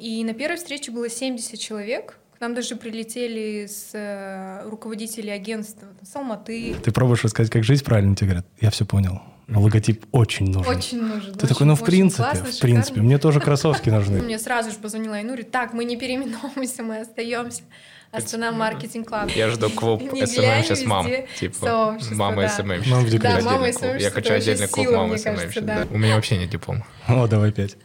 [0.00, 2.18] И на первой встрече было 70 человек.
[2.36, 6.74] К нам даже прилетели с э, руководители агентства с Алматы.
[6.82, 9.20] Ты пробуешь рассказать, как жизнь правильно, тебе говорят, я все понял.
[9.46, 10.74] Но логотип очень нужен.
[10.74, 11.34] Очень нужен.
[11.34, 13.02] Ты такой, ну в принципе, классно, в принципе, шикарно.
[13.02, 14.22] мне тоже кроссовки нужны.
[14.22, 17.62] Мне сразу же позвонила Айнури, так, мы не переименовываемся, мы остаемся.
[18.10, 19.30] Astana Marketing Club.
[19.36, 21.06] Я жду клуб SMM сейчас мам.
[21.38, 22.88] Типа мама SMM.
[22.88, 23.66] Мама в Да, мама.
[23.98, 25.88] Я хочу отдельный клуб мамы SMM.
[25.90, 26.86] У меня вообще нет диплома.
[27.06, 27.76] О, давай пять.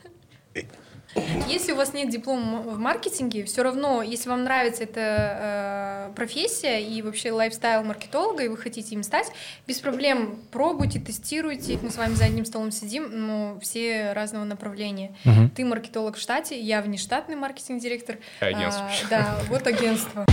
[1.48, 6.82] Если у вас нет диплома в маркетинге, все равно, если вам нравится эта э, профессия
[6.82, 9.32] и вообще лайфстайл маркетолога, и вы хотите им стать,
[9.68, 11.80] без проблем пробуйте, тестируйте.
[11.82, 15.16] Мы с вами за одним столом сидим, но все разного направления.
[15.26, 15.50] Угу.
[15.56, 18.18] Ты маркетолог в штате, я внештатный маркетинг-директор.
[18.40, 18.86] Агентство.
[18.86, 20.26] А, да, вот агентство.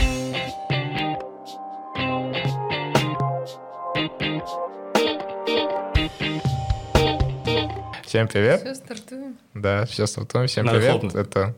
[8.12, 8.60] Всем привет.
[8.60, 9.38] Все, стартуем.
[9.54, 10.46] Да, все стартуем.
[10.46, 11.00] Всем Надо привет.
[11.00, 11.14] Хлопнуть.
[11.14, 11.54] Это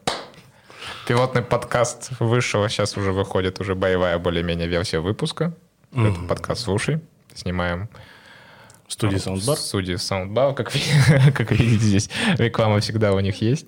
[1.08, 5.52] пилотный подкаст вышел, сейчас уже выходит уже боевая более-менее версия выпуска.
[5.90, 6.12] Mm-hmm.
[6.12, 7.01] Это подкаст «Слушай».
[7.34, 7.88] Снимаем
[8.87, 9.56] в студии Soundbar.
[9.56, 10.70] В студии Soundbar, как,
[11.34, 13.66] как видите, здесь реклама всегда у них есть.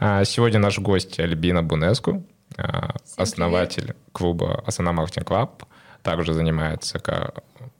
[0.00, 3.96] А, сегодня наш гость Альбина Бунеску, а, основатель привет.
[4.10, 5.62] клуба Asana Marketing Club.
[6.06, 7.00] Также занимается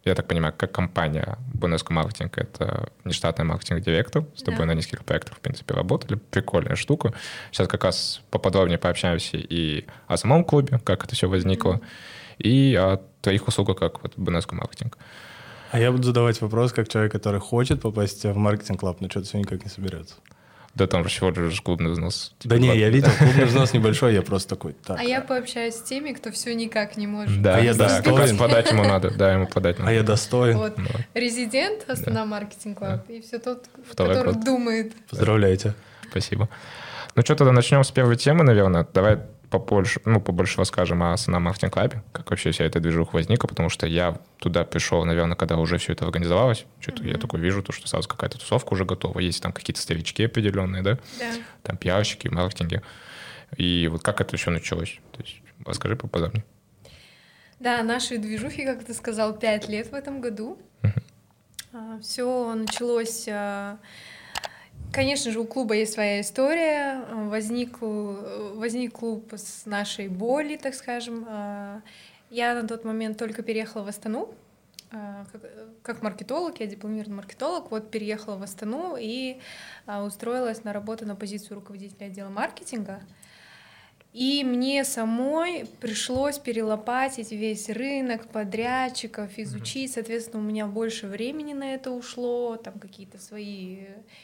[0.05, 4.67] я так понимаю, как компания Bonesco Marketing, это нештатный маркетинг-директор, с тобой да.
[4.67, 6.17] на нескольких проектах, в принципе, работали.
[6.31, 7.13] Прикольная штука.
[7.51, 12.39] Сейчас как раз поподробнее пообщаемся и о самом клубе, как это все возникло, mm-hmm.
[12.39, 14.95] и о твоих услугах, как вот Bonesco Marketing.
[15.73, 19.39] А я буду задавать вопрос, как человек, который хочет попасть в маркетинг-клаб, но что-то все
[19.39, 20.15] никак не соберется.
[20.77, 22.35] Да там же всего лишь клубный взнос.
[22.39, 25.01] Типа, да не, я видел, клубный взнос небольшой, я просто такой, так.
[25.01, 27.41] А я пообщаюсь с теми, кто все никак не может.
[27.41, 28.05] Да, а я да, достоин.
[28.05, 29.91] как раз подать ему надо, да, ему подать надо.
[29.91, 30.59] А я достоин.
[30.59, 30.77] Вот,
[31.15, 33.65] резидент Astana Marketing Club, и все тот,
[33.97, 34.93] который думает.
[35.09, 35.75] Поздравляйте.
[36.11, 36.51] Спасибо.
[37.15, 38.87] Ну что, тогда начнем с первой темы, наверное.
[38.93, 43.15] Давай побольше, ну, побольше расскажем об Astana Marketing Club е, как вообще вся эта движуха
[43.15, 46.67] возникла, потому что я туда пришел, наверное, когда уже все это организовалось.
[46.81, 47.12] Что-то mm-hmm.
[47.12, 49.19] я такой вижу, то, что сразу какая-то тусовка уже готова.
[49.21, 50.99] Есть там какие-то старички определенные, да?
[51.19, 51.33] Да.
[51.62, 52.83] Там пиарщики, маркетологи.
[53.56, 54.99] И вот как это все началось?
[55.12, 56.45] То есть расскажи поподробнее.
[57.59, 60.59] Да, нашей движухи, как ты сказал, пять лет в этом году.
[60.83, 62.01] Mm-hmm.
[62.01, 63.79] Все началось а,
[64.93, 67.05] Конечно же, у клуба есть своя история.
[67.13, 71.27] Возник, возник клуб с нашей боли, так скажем.
[72.31, 74.35] Я на тот момент только переехала в Астану,
[74.91, 75.43] как,
[75.83, 79.39] как маркетолог, я дипломированный маркетолог, вот переехала в Астану и
[79.87, 83.03] устроилась на работу на позицию руководителя отдела маркетинга.
[84.16, 89.93] И мне самой пришлось перелопатить весь рынок подрядчиков, изучить.
[89.93, 93.81] Соответственно, у меня больше времени на это ушло, там какие-то свои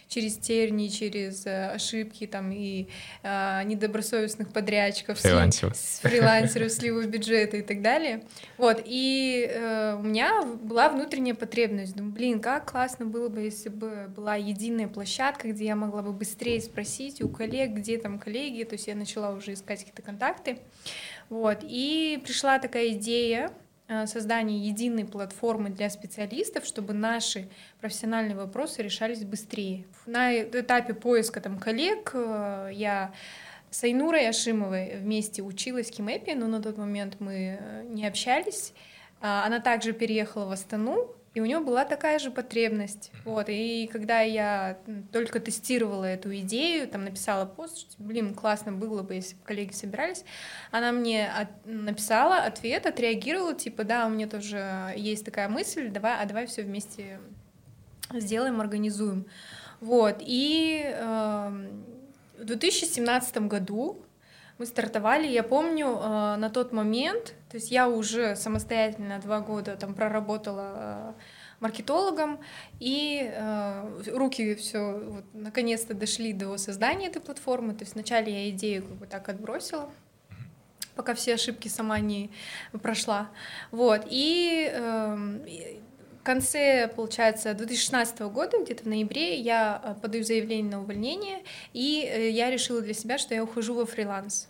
[0.08, 2.86] через тернии, через э, ошибки там и
[3.22, 8.25] э, недобросовестных подрядчиков, фрилансеров, фрилансеров, сливы бюджета и так далее.
[8.56, 11.97] Вот, и э, у меня была внутренняя потребность.
[11.97, 16.14] Думаю, блин, как классно было бы, если бы была единая площадка, где я могла бы
[16.14, 18.64] быстрее спросить у коллег, где там коллеги.
[18.64, 20.59] То есть я начала уже искать какие-то контакты.
[21.28, 21.59] Вот.
[21.62, 23.50] И пришла такая идея
[23.88, 27.48] э, создания единой платформы для специалистов, чтобы наши
[27.81, 29.84] профессиональные вопросы решались быстрее.
[30.06, 33.12] На этапе поиска там, коллег э, я
[33.70, 38.75] с Айнурой Ашимовой вместе училась в Кимэпе, но на тот момент мы э, не общались.
[39.22, 43.10] А, она также переехала в Астану, и у нее была такая же потребность.
[43.25, 43.47] Вот.
[43.48, 44.78] И когда я
[45.12, 49.72] только тестировала эту идею, там написала пост, что, блин, классно было бы, если бы коллеги
[49.72, 50.25] собирались,
[50.70, 56.20] она мне от, написала ответ, отреагировала, типа, да, у меня тоже есть такая мысль, давай,
[56.20, 57.19] а давай все вместе
[58.12, 59.26] сделаем, организуем.
[59.81, 60.16] Вот.
[60.20, 61.69] И э,
[62.38, 63.97] в 2017 году
[64.62, 69.77] мы стартовали, я помню, э, на тот момент, то есть я уже самостоятельно два года
[69.77, 71.12] там проработала э,
[71.59, 72.39] маркетологом,
[72.78, 77.75] и э, руки все вот, наконец-то дошли до создания этой платформы.
[77.75, 79.91] То есть вначале я идею как бы так отбросила,
[80.94, 82.31] пока все ошибки сама не
[82.82, 83.31] прошла.
[83.73, 84.03] Вот.
[84.11, 85.76] И э,
[86.20, 91.43] в конце, получается, 2016 года, где-то в ноябре, я подаю заявление на увольнение,
[91.73, 94.47] и я решила для себя, что я ухожу во фриланс.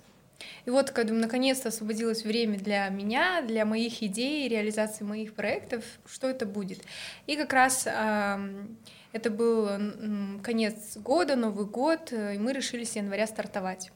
[0.64, 6.28] И вот, когда наконец-то освободилось время для меня, для моих идей, реализации моих проектов, что
[6.28, 6.80] это будет.
[7.26, 8.38] И как раз э,
[9.12, 9.68] это был
[10.42, 13.92] конец года, Новый год, и мы решили с января стартовать.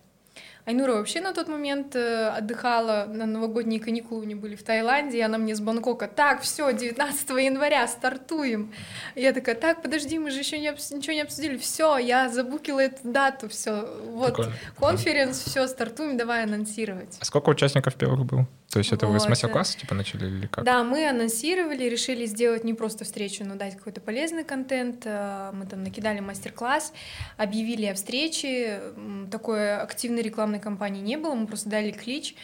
[0.67, 5.19] Айнура вообще на тот момент э, отдыхала на новогодние каникулы, у нее были в Таиланде,
[5.19, 8.73] и она мне с Бангкока, так, все, 19 января стартуем.
[9.15, 12.29] И я такая, так, подожди, мы же еще не обс- ничего не обсудили, все, я
[12.29, 14.53] забукила эту дату, все, вот, Прикольно.
[14.77, 17.17] конференц, все, стартуем, давай анонсировать.
[17.21, 18.49] А сколько участников первых было?
[18.73, 20.65] То есть это вы с Вот, мастер-класса типа начали или как?
[20.65, 25.03] Да, мы анонсировали, решили сделать не просто встречу, но дать какой-то полезный контент.
[25.05, 26.93] Э, Мы там накидали мастер-класс,
[27.37, 28.81] объявили о встрече.
[28.97, 30.23] М, Такой активной
[30.57, 32.35] рекламной кампании не было, мы просто дали клич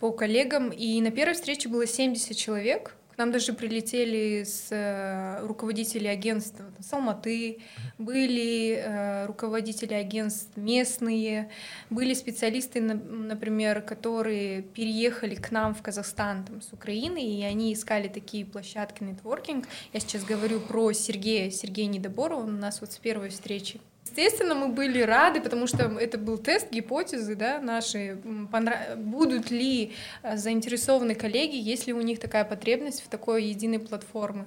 [0.00, 0.70] по коллегам.
[0.70, 2.94] И на первой встрече было 70 человек.
[3.14, 7.58] К нам даже прилетели с э, руководители агентств с Алматы,
[7.98, 11.48] были э, руководители агентств местные,
[11.90, 17.72] были специалисты, на- например, которые переехали к нам в Казахстан там, с Украины, и они
[17.72, 19.66] искали такие площадки нетворкинг.
[19.92, 23.80] Я сейчас говорю про Сергея, Сергея Недоборова, он у нас вот с первой встречи.
[24.08, 28.18] Естественно, мы были рады, потому что это был тест гипотезы, да, наши.
[28.50, 33.78] Понра- Будут ли э, заинтересованы коллеги, есть ли у них такая потребность в такой единой
[33.78, 34.46] платформы.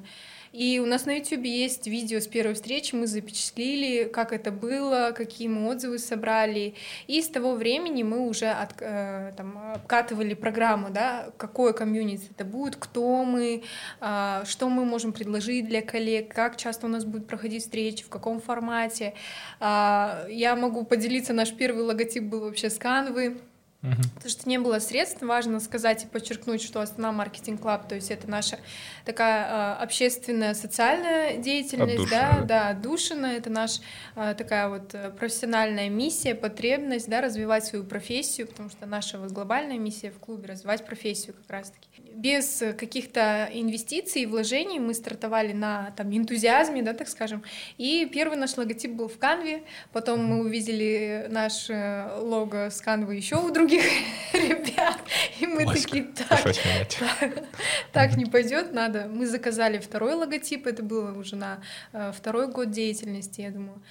[0.52, 5.14] И у нас на YouTube есть видео с первой встречи, мы запечатлили, как это было,
[5.16, 6.74] какие мы отзывы собрали.
[7.08, 12.44] И с того времени мы уже от, э, там, обкатывали программу, да, какое комьюнити это
[12.44, 13.64] будет, кто мы,
[14.02, 18.10] а, что мы можем предложить для коллег, как часто у нас будет проходить встречи, в
[18.10, 19.14] каком формате.
[19.60, 23.38] А, Я могу поделиться, наш первый логотип был вообще с Canva,
[23.82, 24.04] Мгм.
[24.14, 28.12] Потому что не было средств, важно сказать и подчеркнуть, что Astana Marketing Club, то есть
[28.12, 28.60] это наша
[29.06, 33.82] такая а, общественная, социальная деятельность, да, Отдушина, да, отдушина, это наша
[34.16, 39.32] а, такая вот э, профессиональная миссия, потребность, да, развивать свою профессию, потому что наша вот
[39.32, 41.88] глобальная миссия в клубе развивать профессию как раз-таки.
[42.16, 47.44] Без э, каких-то инвестиций и вложений мы стартовали на там энтузиазме, да, так скажем,
[47.78, 53.38] и первый наш логотип был в Канве, потом мы увидели наше лого с Канвы еще
[53.38, 53.84] у других
[54.34, 55.00] ребят,
[55.40, 55.90] и мы Классика.
[55.90, 57.36] такие, так,
[57.92, 59.08] так не пойдет, надо.
[59.08, 61.62] Мы заказали второй логотип, это было уже на
[61.94, 63.82] э, второй год деятельности, я думаю.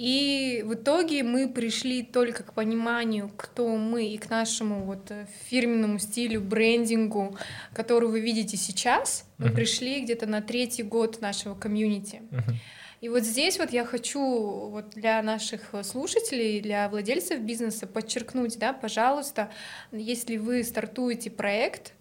[0.00, 5.26] И в итоге мы пришли только к пониманию, кто мы, и к нашему вот э,
[5.50, 7.36] фирменному стилю, брендингу,
[7.74, 9.26] который вы видите сейчас.
[9.36, 9.56] Мы Мгм.
[9.56, 12.22] пришли где-то на третий год нашего комьюнити.
[12.30, 12.56] Мгм.
[13.02, 14.22] И вот здесь вот я хочу
[14.70, 19.50] вот для наших слушателей, для владельцев бизнеса подчеркнуть, да, пожалуйста,
[19.92, 21.92] если вы стартуете проект,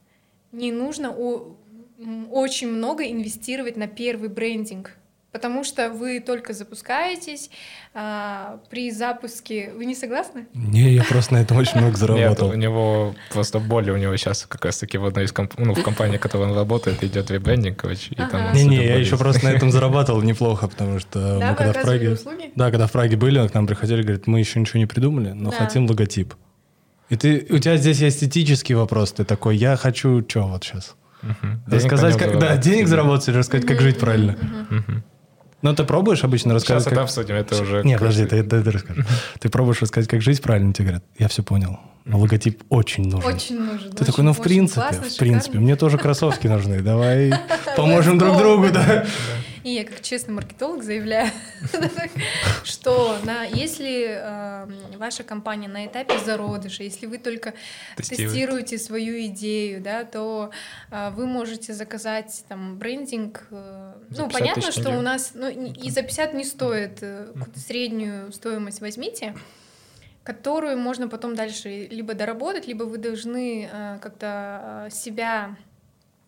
[0.54, 1.12] не нужно
[2.32, 4.96] очень много инвестировать на первый брендинг.
[5.32, 7.52] Потому что вы только запускаетесь,
[7.94, 9.72] а, при запуске...
[9.76, 10.48] Вы не согласны?
[10.56, 12.50] Не, я просто на этом очень много Нет, заработал.
[12.50, 15.54] у него просто боль, у него сейчас как раз таки в одной из комп...
[15.60, 18.54] ну, в компании, в которой он работает, идет ребрендинг, короче, и там...
[18.54, 22.10] Не-не, я еще просто на этом зарабатывал неплохо, потому что да, мы когда в Праге...
[22.10, 22.52] услуги?
[22.56, 25.52] Да, когда в Праге были, к нам приходили, говорят, мы еще ничего не придумали, но
[25.52, 25.58] Да.
[25.58, 26.34] хотим логотип.
[27.10, 30.96] И ты, у тебя здесь есть этический вопрос, ты такой, я хочу что вот сейчас?
[31.22, 34.38] Денег Рассказать, как, да, денег заработать или рассказать, как жить правильно.
[34.70, 35.04] Мгм.
[35.62, 37.04] Но ты пробуешь обычно Сейчас рассказывать, это как...
[37.04, 37.84] обсудим, это уже...
[37.84, 39.06] Не, подожди, ты, ты, ты расскажи.
[39.40, 43.34] Ты пробуешь рассказать, как жить правильно, тебе говорят, я все понял, но логотип очень нужен.
[43.34, 43.92] Очень нужен.
[43.92, 45.62] Ты такой, ну, в очень принципе, классно, в принципе, шикарно».
[45.62, 47.34] мне тоже кроссовки нужны, давай
[47.76, 49.06] поможем друг другу, да.
[49.64, 51.30] И я как честный маркетолог заявляю,
[52.64, 57.54] что на, если э, ваша компания на этапе зародыша, если вы только
[57.98, 58.32] Тестирует.
[58.32, 60.52] тестируете свою идею, да, то
[60.92, 63.48] э, вы можете заказать там брендинг.
[63.52, 68.32] э, ну, 50 понятно, что у нас ну, и за 50 не стоит, э, среднюю
[68.32, 69.36] стоимость возьмите
[70.24, 75.56] которую можно потом дальше либо доработать, либо вы должны э, как-то себя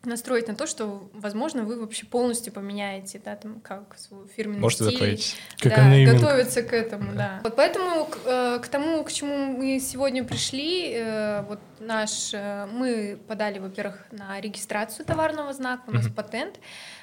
[0.04, 4.86] настроить на то, что, возможно, вы вообще полностью поменяете, да, там, как свой фирменный Можете
[4.86, 4.94] стиль.
[4.94, 5.36] затворить.
[5.60, 6.20] Как да, нейминг.
[6.20, 7.40] готовиться к этому, да.
[7.44, 12.68] Вот поэтому к, э, к тому, к чему мы сегодня пришли, э, вот наш, э,
[12.72, 16.14] мы подали, во-первых, на регистрацию товарного знака, у нас Мгм.
[16.14, 16.60] патент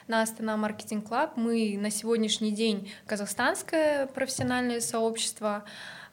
[0.09, 1.37] на Astana Marketing Club.
[1.37, 5.65] Мы на сегодняшний день казахстанское профессиональное сообщество.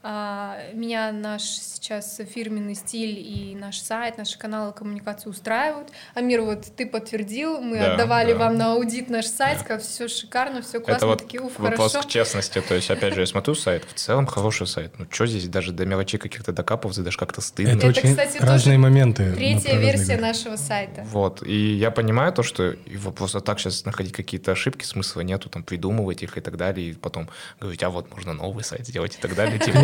[0.08, 5.88] А, Меня наш сейчас фирменный стиль и наш сайт, наши каналы коммуникации устраивают.
[6.14, 8.38] Амир, вот ты подтвердил, мы Да, отдавали да.
[8.38, 11.94] вам на аудит наш сайт, сказал, все шикарно, все классно, Это вот такие, уф, вопрос
[11.94, 12.08] хорошо.
[12.08, 12.62] к честности.
[12.62, 14.94] То есть, опять же, я смотрю сайт, в целом хороший сайт.
[15.00, 17.72] Ну, что здесь даже до мелочей каких-то докапываться, даже как-то стыдно.
[17.72, 19.34] Это, Это, очень кстати, разные тоже моменты.
[19.34, 21.04] Третья версия нашего сайта.
[21.12, 25.50] Вот, и я понимаю то, что его просто так сейчас находить какие-то ошибки, смысла нету,
[25.50, 27.28] там, придумывать их и так далее, и потом
[27.60, 29.58] говорить, а вот можно новый сайт сделать и так далее.
[29.58, 29.80] Типа,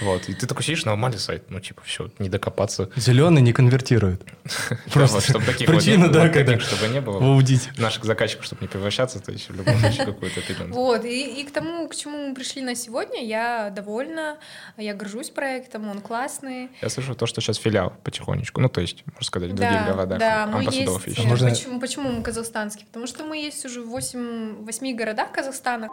[0.00, 2.90] Вот, и ты такой сидишь, нормальный сайт, ну, типа, все, не докопаться.
[2.96, 4.22] Зеленый не конвертирует.
[4.92, 7.18] Просто, чтобы таких Причина, да, когда чтобы не было.
[7.18, 7.70] в аудите.
[7.76, 10.72] Наших заказчиков, чтобы не превращаться, то есть в любом случае какой-то определенный.
[10.72, 14.38] Вот, и, к тому, к чему мы пришли на сегодня, я довольна,
[14.76, 16.70] я горжусь проектом, он классный.
[16.80, 20.18] Я слышу то, что сейчас филиал потихонечку, ну, то есть, можно сказать, в других городах
[20.18, 20.88] да, мы есть.
[21.18, 22.86] А Почему, мы казахстанский?
[22.86, 25.88] Потому что мы есть уже в 8, 8 городах Казахстана.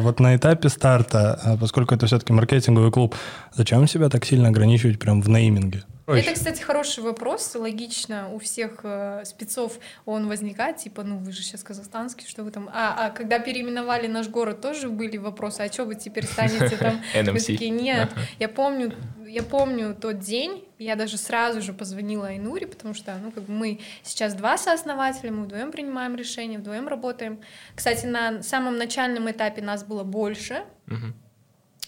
[0.00, 3.14] Вот на этапе старта, а, поскольку это все-таки маркетинговый клуб,
[3.54, 5.84] зачем себя так сильно ограничивать прям в нейминге?
[6.18, 7.54] Это, кстати, хороший вопрос.
[7.54, 12.50] Логично, у всех э, спецов он возникает, типа, ну вы же сейчас казахстанский, что вы
[12.50, 12.68] там...
[12.72, 17.00] А, а когда переименовали наш город, тоже были вопросы, а что вы теперь станете там?
[17.14, 17.46] NMC.
[17.46, 18.92] такие, нет, я помню,
[19.26, 23.52] я помню тот день, я даже сразу же позвонила Айнуре, потому что, ну, как бы
[23.52, 27.40] мы сейчас два сооснователя, мы вдвоем принимаем решения, вдвоем работаем.
[27.74, 31.14] Кстати, на самом начальном этапе нас было больше, Мгм.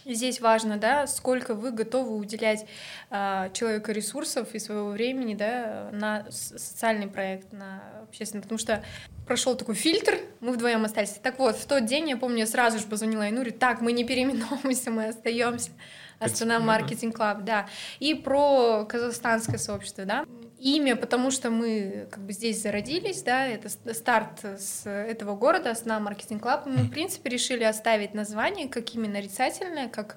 [0.05, 2.67] Здесь важно, да, сколько вы готовы уделять
[3.11, 8.85] а, человеку ресурсов и своего времени, да, на социальный проект, на общественный, потому что
[9.27, 11.11] прошел такой фильтр, мы вдвоем остались.
[11.23, 14.05] Так вот, в тот день, я помню, я сразу же позвонила Айнуре, так, мы не
[14.05, 15.71] переименовываемся, мы остаемся.
[16.19, 16.61] Astana.
[16.61, 17.69] Marketing Club, да.
[17.99, 20.25] И про казахстанское сообщество, да.
[20.65, 25.71] Имя, потому что мы как бы здесь зародились, да, это с- старт с этого города,
[25.73, 26.67] Astana Marketing Club.
[26.67, 30.17] Мы, в принципе, решили оставить название как именно нарицательное, как...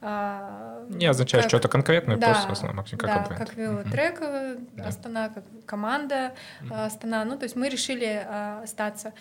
[0.00, 3.38] а, Не означает что-то конкретное, да, просто в основном максимум как да, бренд.
[3.38, 4.88] как велотрек э, Да.
[4.88, 7.24] Астана, как команда э, Астана.
[7.24, 9.12] Ну, то есть мы решили э, остаться.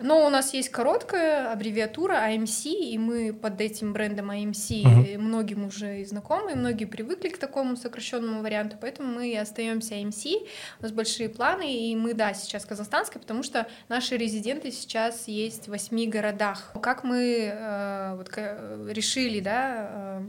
[0.00, 5.04] Но у нас есть короткая аббревиатура AMC, и мы под этим брендом AMC Мгм.
[5.04, 9.94] э, многим уже и знакомы, и многие привыкли к такому сокращенному варианту, поэтому мы остаемся
[9.94, 10.46] AMC.
[10.80, 15.66] У нас большие планы, и мы, да, сейчас казахстанская, потому что наши резиденты сейчас есть
[15.66, 16.72] в восьми городах.
[16.82, 18.58] Как мы э, вот, ка-
[18.88, 20.20] решили, да,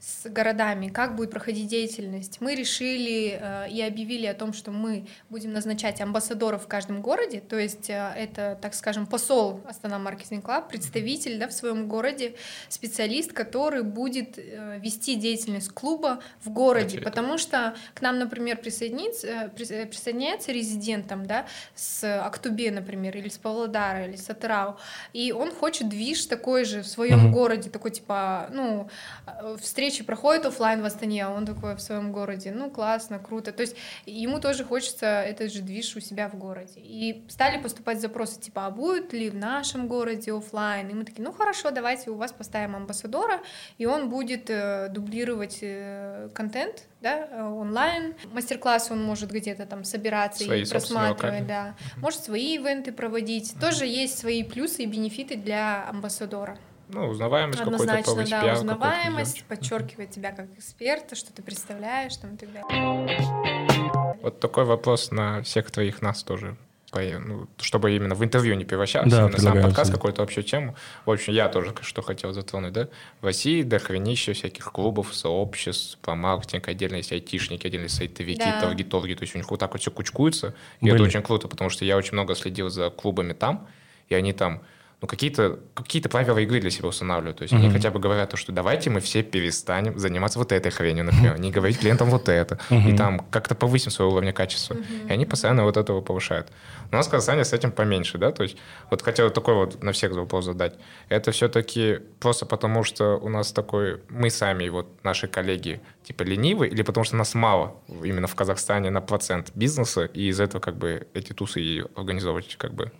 [0.00, 2.40] с городами, как будет проходить деятельность.
[2.40, 7.40] Мы решили э, и объявили о том, что мы будем назначать амбассадоров в каждом городе,
[7.40, 12.36] то есть э, это, так скажем, посол Astana Marketing Club, представитель да, в своем городе,
[12.68, 19.26] специалист, который будет э, вести деятельность клуба в городе, потому что к нам, например, присоединится,
[19.26, 24.76] э, э, присоединяется резидент там, да, с Актобе, например, или с Павлодара, или с Атырау,
[25.12, 27.32] и он хочет движ такой же в своем Мгм.
[27.32, 28.88] городе, такой типа, ну,
[29.26, 29.56] э,
[29.88, 33.52] встречи проходят оффлайн в Астане, а он такой в своем городе, ну, классно, круто.
[33.52, 36.80] То есть ему тоже хочется этот же движ у себя в городе.
[36.80, 40.88] И стали поступать запросы, типа, а будет ли в нашем городе оффлайн?
[40.90, 43.40] И мы такие, ну, хорошо, давайте у вас поставим амбассадора,
[43.78, 48.14] и он будет э, дублировать э, контент, да, онлайн.
[48.32, 51.76] Мастер-классы он может где-то там собираться Свои и просматривать, да.
[51.96, 53.54] Может свои ивенты проводить.
[53.60, 56.58] Тоже есть свои плюсы и бенефиты для амбассадора.
[56.88, 62.16] Ну, узнаваемость какой-то Однозначно, повысить, да, пиар узнаваемость, подчеркивает тебя как эксперта, что ты представляешь
[62.16, 64.16] там и так далее.
[64.22, 66.56] Вот такой вопрос на всех твоих нас тоже.
[66.90, 70.74] По- ну, чтобы именно в интервью не превращаться, Да, именно сам подкаст, какую-то общую тему.
[71.04, 72.88] В общем, я тоже что хотел затронуть, да?
[73.20, 78.62] В России дохренища всяких клубов, сообществ, по маркетинг, отдельно есть айтишники, отдельно есть сайтовики, Да.
[78.62, 80.94] таргетологи, то есть у них вот так вот все кучкуется, и Были.
[80.94, 83.68] это очень круто, потому что я очень много следил за клубами там,
[84.08, 84.62] и они там
[85.00, 87.36] ну, какие-то какие правила игры для себя устанавливают.
[87.38, 87.72] То есть они Мгм.
[87.76, 91.52] хотя бы говорят, то, что давайте мы все перестанем заниматься вот этой хренью, например, не
[91.52, 92.96] говорить клиентам вот это, и Мгм.
[92.96, 94.76] там как-то повысим свой уровень качества.
[95.08, 96.48] И они постоянно вот этого повышают.
[96.90, 98.56] У нас в Казахстане с этим поменьше, да, то есть
[98.90, 100.74] вот хотел такой вот на всех вопрос задать.
[101.08, 106.24] Это все-таки просто потому, что у нас такой, мы сами, и вот наши коллеги, типа
[106.24, 110.60] ленивы, или потому что нас мало именно в Казахстане на процент бизнеса, и из этого
[110.60, 112.90] как бы эти тусы и организовывать как бы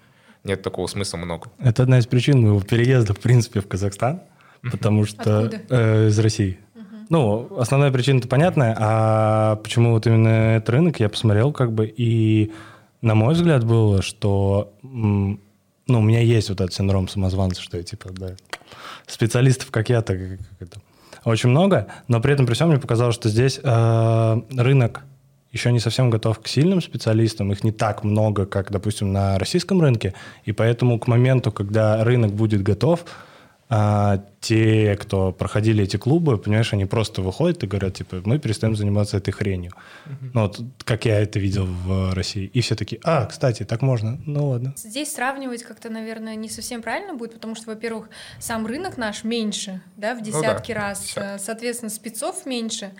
[0.45, 1.50] нет такого смысла много.
[1.59, 4.23] Это одна из причин моего переезда, в принципе, в Казахстан,
[4.62, 6.59] потому что э, из России.
[7.11, 12.52] Ну, основная причина-то понятная, а почему вот именно этот рынок, я посмотрел как бы, и
[13.00, 15.38] на мой взгляд было, что, ну,
[15.87, 18.37] у меня есть вот этот синдром самозванца, что я типа, да,
[19.07, 20.80] специалистов, как я, так как это,
[21.25, 25.04] очень много, но при этом при всем мне показалось, что здесь э, рынок
[25.52, 29.80] еще не совсем готов к сильным специалистам, их не так много, как, допустим, на российском
[29.80, 30.14] рынке,
[30.44, 33.04] и поэтому к моменту, когда рынок будет готов,
[33.70, 38.74] а, те, кто проходили эти клубы, понимаешь, они просто выходят и говорят, типа, мы перестаем
[38.74, 39.72] заниматься этой хренью.
[40.32, 42.46] Ну, вот как я это видел в России.
[42.46, 44.72] И все такие, а, кстати, так можно, ну ладно.
[44.76, 49.82] Здесь сравнивать как-то, наверное, не совсем правильно будет, потому что, во-первых, сам рынок наш меньше,
[49.98, 51.34] да, в да, десятки раз, десятки.
[51.34, 52.92] э, соответственно, спецов меньше.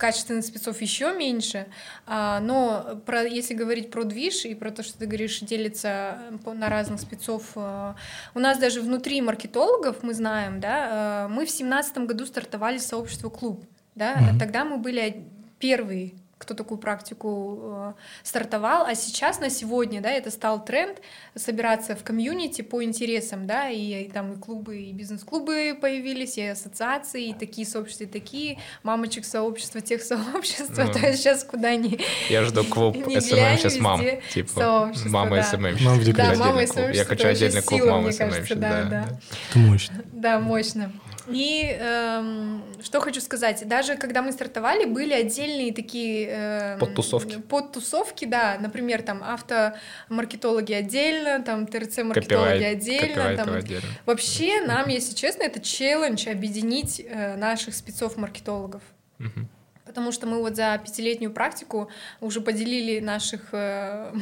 [0.00, 1.66] Качественных спецов еще меньше,
[2.06, 6.68] а, но про, если говорить про движ и про то, что ты говоришь, делится на
[6.68, 7.96] разных спецов, а,
[8.34, 13.28] у нас даже внутри маркетологов мы знаем, да, а, мы в семнадцатом году стартовали сообщество
[13.28, 13.64] клуб,
[13.94, 14.38] да, mm-hmm.
[14.38, 15.22] тогда мы были
[15.58, 17.92] первые кто такую практику э,
[18.22, 20.98] стартовал, а сейчас на сегодня, да, это стал тренд
[21.34, 26.46] собираться в комьюнити по интересам, да, и, и там и клубы, и бизнес-клубы появились, и
[26.46, 31.76] ассоциации, и такие сообщества, и такие мамочек сообщества, тех сообщества, ну, то есть сейчас куда
[31.76, 34.00] ни Я жду клуб SMM сейчас мам,
[34.32, 35.76] типа мама SMM.
[36.14, 36.92] Да, мама SMM.
[36.92, 38.46] Я хочу отдельный клуб мамы SMM.
[38.56, 39.20] Да, да.
[39.54, 40.04] Мощно.
[40.10, 40.90] Да, мощно.
[41.32, 46.28] И эм, что хочу сказать, даже когда мы стартовали, были отдельные такие...
[46.28, 47.38] Эм, подтусовки.
[47.38, 48.58] Подтусовки, да.
[48.60, 53.36] Например, там автомаркетологи отдельно, там ТРЦ-маркетологи отдельно.
[53.36, 53.54] Там...
[53.54, 53.88] отдельно.
[54.06, 58.82] Вообще нам, если честно, это челлендж объединить э, наших спецов-маркетологов.
[59.18, 59.46] Угу.
[59.90, 64.12] Потому что мы вот за пятилетнюю практику уже поделили наших э,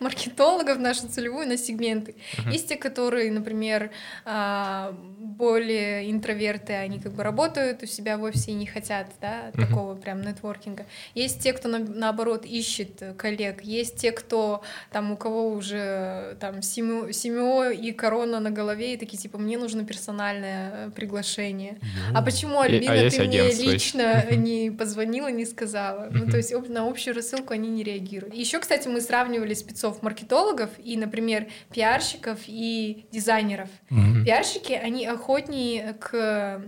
[0.00, 2.14] маркетологов, нашу целевую, на сегменты.
[2.36, 2.52] Uh-huh.
[2.52, 3.90] Есть те, которые, например,
[4.24, 9.50] а, более интроверты, они как бы работают у себя в офисе и не хотят да,
[9.52, 9.66] uh-huh.
[9.66, 10.86] такого прям нетворкинга.
[11.14, 13.62] Есть те, кто на, наоборот ищет коллег.
[13.62, 18.96] Есть те, кто там у кого уже там семью, семью и корона на голове, и
[18.96, 21.74] такие типа мне нужно персональное приглашение.
[21.74, 22.12] Uh-huh.
[22.14, 26.06] А почему Альбина а ты мне лично не позвонила, не сказала?
[26.06, 26.24] Uh-huh.
[26.24, 28.34] Ну то есть на общую рассылку они не реагируют.
[28.34, 33.68] Еще, кстати, мы сравнивали спецов-маркетологов и, например, пиарщиков и дизайнеров.
[33.90, 34.24] Mm-hmm.
[34.24, 36.62] Пиарщики, они охотнее к,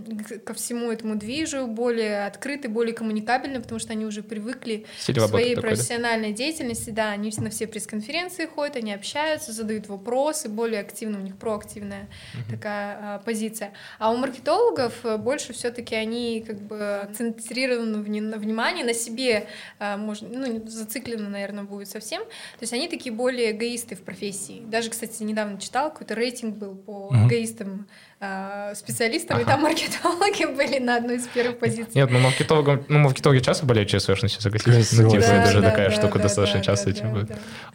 [0.45, 5.27] ко всему этому движу, более открыты, более коммуникабельны, потому что они уже привыкли Стиль к
[5.27, 6.37] своей такой, профессиональной да?
[6.37, 6.91] деятельности.
[6.91, 12.09] Да, они на все пресс-конференции ходят, они общаются, задают вопросы, более активно, у них проактивная
[12.35, 12.51] mm-hmm.
[12.51, 13.73] такая а, позиция.
[13.99, 19.47] А у маркетологов больше все-таки они как бы акцентрированы на внимание на себе,
[19.79, 22.23] а, можно, ну, зациклены, наверное, будет совсем.
[22.23, 24.63] То есть они такие более эгоисты в профессии.
[24.67, 27.27] Даже, кстати, недавно читал, какой-то рейтинг был по uh-huh.
[27.27, 27.87] эгоистам
[28.21, 29.45] э, специалистам, ага.
[29.45, 31.93] и там маркетологи были на одной из первых позиций.
[31.95, 34.93] Нет, ну маркетологам, ну маркетологи часто болеют совершенность, согласитесь?
[34.99, 37.27] Ну, типа, это же такая штука достаточно часто, типа,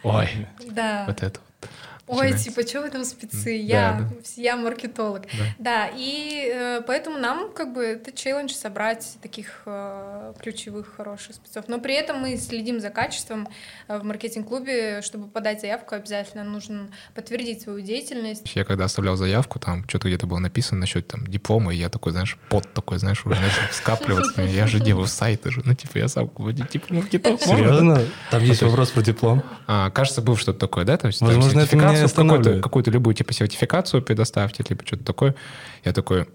[0.02, 0.28] ой,
[1.06, 1.40] вот это
[2.08, 3.50] Ой, типа, что вы там спецы?
[3.50, 4.16] Я, да, да.
[4.36, 5.22] я маркетолог.
[5.22, 11.34] Да, да и э, поэтому нам как бы это челлендж собрать таких э, ключевых хороших
[11.34, 11.64] спецов.
[11.66, 13.48] Но при этом мы следим за качеством
[13.88, 18.52] э, в маркетинг-клубе, чтобы подать заявку, обязательно нужно подтвердить свою деятельность.
[18.54, 22.12] Я когда оставлял заявку, там что-то где-то было написано насчет там диплома, и я такой,
[22.12, 24.42] знаешь, пот такой, знаешь, уже начал скапливаться.
[24.42, 26.30] Я же делаю сайты же, ну типа я сам
[26.70, 27.42] типа маркетолог.
[27.42, 28.00] Серьезно?
[28.30, 29.42] Там есть вопрос про диплом?
[29.66, 30.98] А, кажется, был что-то такое, да?
[31.02, 35.34] Возможно, это меня какую-то, какую-то любую типа сертификацию предоставьте, либо что-то такое.
[35.84, 36.26] Я такой...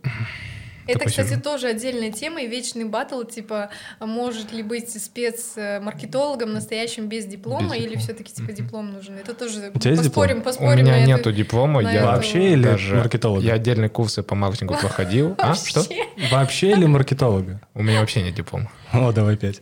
[0.88, 1.42] Это, кстати, сижу.
[1.42, 3.70] тоже отдельная тема и вечный батл, типа,
[4.00, 9.16] может ли быть спецмаркетологом настоящим без диплома, без или все-таки типа диплом нужен?
[9.16, 10.42] Это тоже У тебя поспорим, диплом?
[10.44, 10.72] поспорим.
[10.72, 13.42] У меня на нету диплома, я вообще или даже маркетолога?
[13.46, 15.36] Я отдельные курсы по маркетингу проходил.
[15.38, 15.84] А что?
[16.32, 17.62] Вообще или маркетолога?
[17.74, 18.70] У меня вообще нет диплома.
[18.92, 19.62] О, давай пять.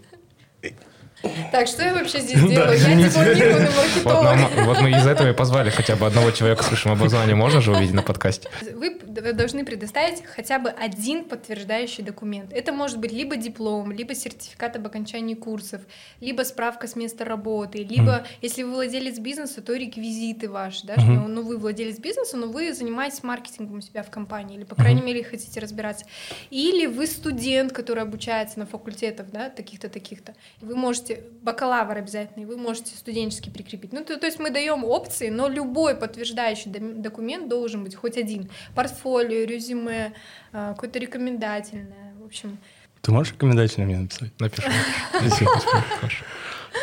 [1.51, 2.77] Так, что я вообще здесь делаю?
[2.77, 4.65] Я дипломированный маркетолог.
[4.65, 7.38] Вот мы из этого и позвали хотя бы одного человека с высшим образованием.
[7.38, 8.49] Можно же увидеть на подкасте?
[8.73, 8.99] Вы
[9.34, 12.53] должны предоставить хотя бы один подтверждающий документ.
[12.53, 15.82] Это может быть либо диплом, либо сертификат об окончании курсов,
[16.21, 21.03] либо справка с места работы, либо, если вы владелец бизнеса, то реквизиты ваши, да, что,
[21.03, 25.01] ну, вы владелец бизнеса, но вы занимаетесь маркетингом у себя в компании, или, по крайней
[25.01, 26.05] мере, хотите разбираться.
[26.49, 30.34] Или вы студент, который обучается на факультетах, да, таких-то, таких-то.
[30.62, 33.93] Вы можете можете, бакалавр обязательно, и вы можете студенческий прикрепить.
[33.93, 38.50] Ну, то, то есть мы даем опции, но любой подтверждающий документ должен быть хоть один.
[38.76, 40.13] Портфолио, резюме,
[40.52, 42.58] а, какое-то рекомендательное, в общем.
[43.02, 44.32] Ты можешь рекомендательное мне написать?
[44.39, 44.69] Напишу.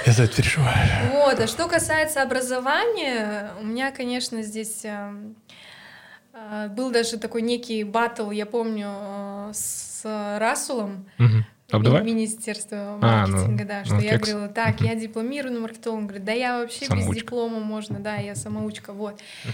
[0.05, 1.13] Я за это переживаю.
[1.13, 5.15] Вот, а что касается образования, у меня, конечно, здесь а,
[6.33, 10.01] а, был даже такой некий батл, я помню, с
[10.39, 11.07] Расулом.
[11.19, 11.45] Угу.
[11.71, 12.05] Обдавай?
[12.05, 14.31] Министерство маркетинга, а, ну, да, что ну, я кекс.
[14.31, 17.11] говорила, так, я дипломированный маркетолог, он говорит, да я вообще самоучка.
[17.13, 19.15] без диплома можно, да, я самоучка, вот.
[19.15, 19.51] Uh-huh.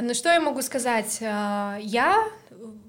[0.00, 1.18] Ну что я могу сказать?
[1.20, 2.26] А, я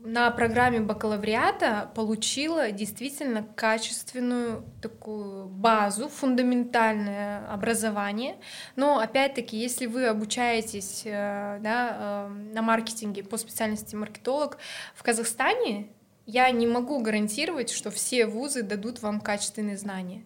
[0.03, 8.35] на программе бакалавриата получила действительно качественную такую базу, фундаментальное образование.
[8.75, 14.57] Но опять-таки, если вы обучаетесь э, да, э, на маркетинге по специальности маркетолог
[14.93, 15.87] в Казахстане,
[16.25, 20.23] я не могу гарантировать, что все вузы дадут вам качественные знания.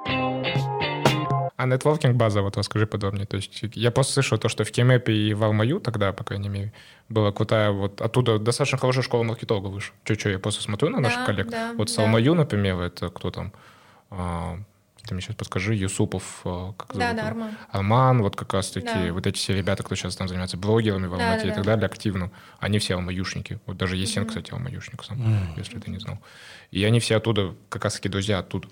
[1.56, 3.26] А нетворкинг база, вот расскажи подробнее.
[3.26, 6.50] То есть я просто слышал то, что в Кемепе и в Алмаю тогда, по крайней
[6.50, 6.72] мере,
[7.10, 9.96] была крутая, вот оттуда достаточно хорошая школа маркетолога вышла.
[10.04, 11.50] Че-че, я просто смотрю на наших да, коллег.
[11.50, 12.04] Да, вот с да.
[12.04, 13.54] Алмаю, например, это кто там?
[15.08, 17.28] А, ты мне сейчас подскажи, Юсупов, а, как Да, зовут да, его?
[17.30, 17.58] Арман.
[17.72, 19.14] Арман, вот как раз-таки, Да.
[19.14, 21.64] вот эти все ребята, кто сейчас там занимается блогерами в Да, Алмате да, и так
[21.64, 21.72] да.
[21.72, 23.60] далее, активно, они все алмаюшники.
[23.66, 24.30] Вот даже Есен, Мгм.
[24.30, 25.54] кстати, алмаюшник сам, М.
[25.58, 26.20] если ты не знал.
[26.72, 28.68] И они все оттуда, как раз-таки друзья оттуда.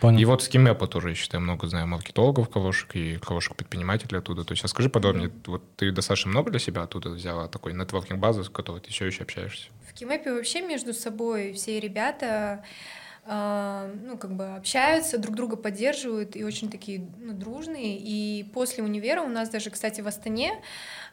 [0.00, 0.18] Понял.
[0.18, 4.44] И вот с Кимэпа тоже, я считаю, много знаю маркетологов хороших и хороших предпринимателей оттуда.
[4.44, 8.42] То есть расскажи подробнее, вот ты достаточно много для себя оттуда взяла такой нетворкинг базы,
[8.44, 9.68] с которой ты все еще общаешься?
[9.88, 12.64] В Кимэпе вообще между собой все ребята а,
[13.24, 17.96] ну, как бы общаются, друг друга поддерживают и очень такие ну, дружные.
[17.98, 20.52] И после универа у нас даже, кстати, в Астане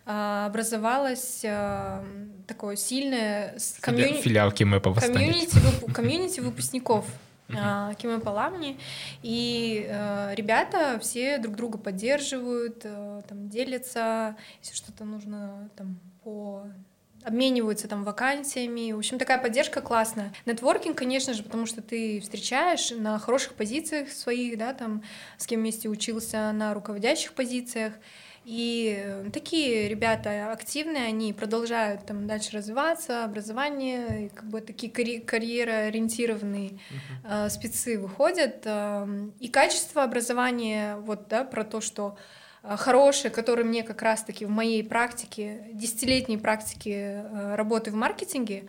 [0.06, 2.04] а, образовалось а,
[2.48, 5.14] такое сильное с- Филя- комьюни- Филиал Кимэпа в Астане.
[5.14, 5.60] комьюнити,
[5.94, 7.06] комьюнити выпускников
[7.56, 8.80] а, Кимэпа Ламни.
[9.24, 16.64] И э, ребята все друг друга поддерживают, э, там, делятся, если что-то нужно там, по
[17.24, 18.92] обмениваются там вакансиями.
[18.92, 20.34] В общем, такая поддержка классная.
[20.46, 25.04] Нетворкинг, конечно же, потому что ты встречаешь на хороших позициях своих, да, там,
[25.38, 27.94] с кем вместе учился, на руководящих позициях.
[28.46, 35.20] И э, такие ребята активные, они продолжают там дальше развиваться, образование, как бы такие карье-
[35.22, 36.80] карьероориентированные
[37.26, 38.62] э, спецы выходят.
[38.66, 44.46] эм, И качество образования, вот, да, про то, что э, хорошее, которое мне как раз-таки
[44.46, 48.66] в моей практике, десятилетней практике э, работы в маркетинге,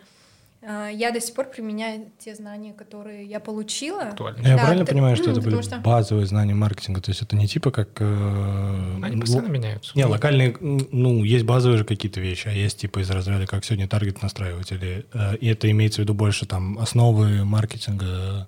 [0.63, 4.03] э, я до сих пор применяю те знания, которые я получила.
[4.03, 4.47] Актуально.
[4.47, 7.01] Я Да, правильно ты- понимаю, что это были что- базовые знания маркетинга?
[7.01, 7.89] То есть это не типа как...
[8.01, 9.93] э, Они л- постоянно меняются.
[9.97, 13.89] Не, локальные, ну, есть базовые же какие-то вещи, а есть типа из разряда, как сегодня
[13.89, 18.47] таргет настраивать, или э, и это имеется в виду больше там основы маркетинга,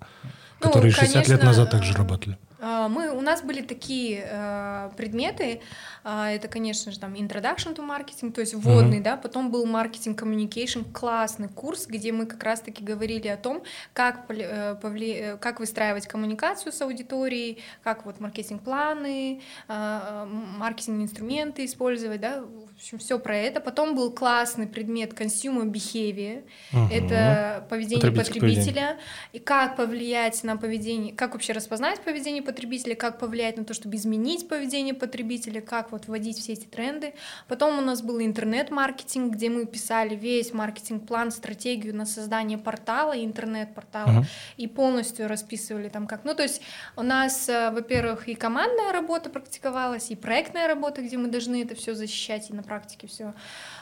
[0.60, 2.36] Ну, которые 60 лет назад также э, работали.
[2.64, 5.60] А, Мы, у нас были такие э, предметы,
[6.04, 10.14] а, это, конечно же, там Introduction to Marketing, то есть вводный, да, потом был Marketing
[10.16, 15.58] Communication, классный курс, где мы как раз-таки говорили о том, как, э, повли- э, как
[15.58, 22.44] выстраивать коммуникацию с аудиторией, как вот маркетинг-планы, м, маркетинг-инструменты использовать, да,
[22.82, 23.60] общем, все про это.
[23.60, 26.42] Потом был классный предмет Consumer Behavior,
[26.72, 26.88] Мгм.
[26.90, 28.98] это поведение потребителя
[29.32, 33.96] и как повлиять на поведение, как вообще распознать поведение потребителя, как повлиять на то, чтобы
[33.96, 37.14] изменить поведение потребителя, как вот вводить все эти тренды.
[37.48, 44.08] Потом у нас был интернет-маркетинг, где мы писали весь маркетинг-план, стратегию на создание портала, интернет-портала,
[44.10, 44.26] Мгм.
[44.56, 46.24] и полностью расписывали там как.
[46.24, 46.60] Ну, то есть
[46.96, 51.74] у нас, э, во-первых, и командная работа практиковалась, и проектная работа, где мы должны это
[51.74, 53.34] все защищать, и на практике все.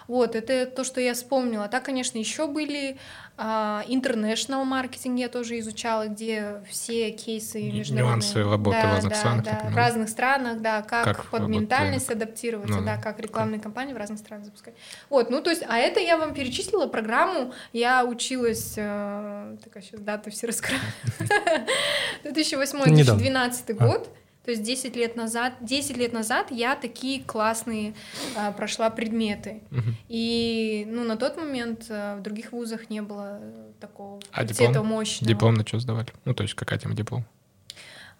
[0.08, 1.68] Вот, это то, что я вспомнила.
[1.68, 2.96] Так, конечно, еще были
[3.36, 8.02] а, international маркетинг я тоже изучала, где все кейсы международные.
[8.02, 11.40] нюансы работы в Да, разных да, странах, Да, в разных странах, да, как, Как под
[11.40, 12.22] работает ментальность рынок.
[12.24, 14.74] адаптироваться, Ну да, да, как рекламные кампании в разных странах запускать.
[15.08, 20.00] Вот, ну то есть, а это я вам перечислила программу, я училась, э, такая сейчас
[20.00, 20.80] даты все раскрою,
[22.24, 23.86] 2008-2012 А.
[23.86, 24.08] год,
[24.50, 27.94] то есть 10 лет назад, 10 лет назад я такие классные
[28.36, 29.62] а, прошла предметы.
[29.70, 29.94] Мгм.
[30.08, 34.84] И ну, на тот момент а, в других вузах не было э, такого А диплом?
[34.88, 35.28] мощного.
[35.32, 36.08] Диплом на что сдавали?
[36.24, 37.24] Ну, то есть какая тема диплом?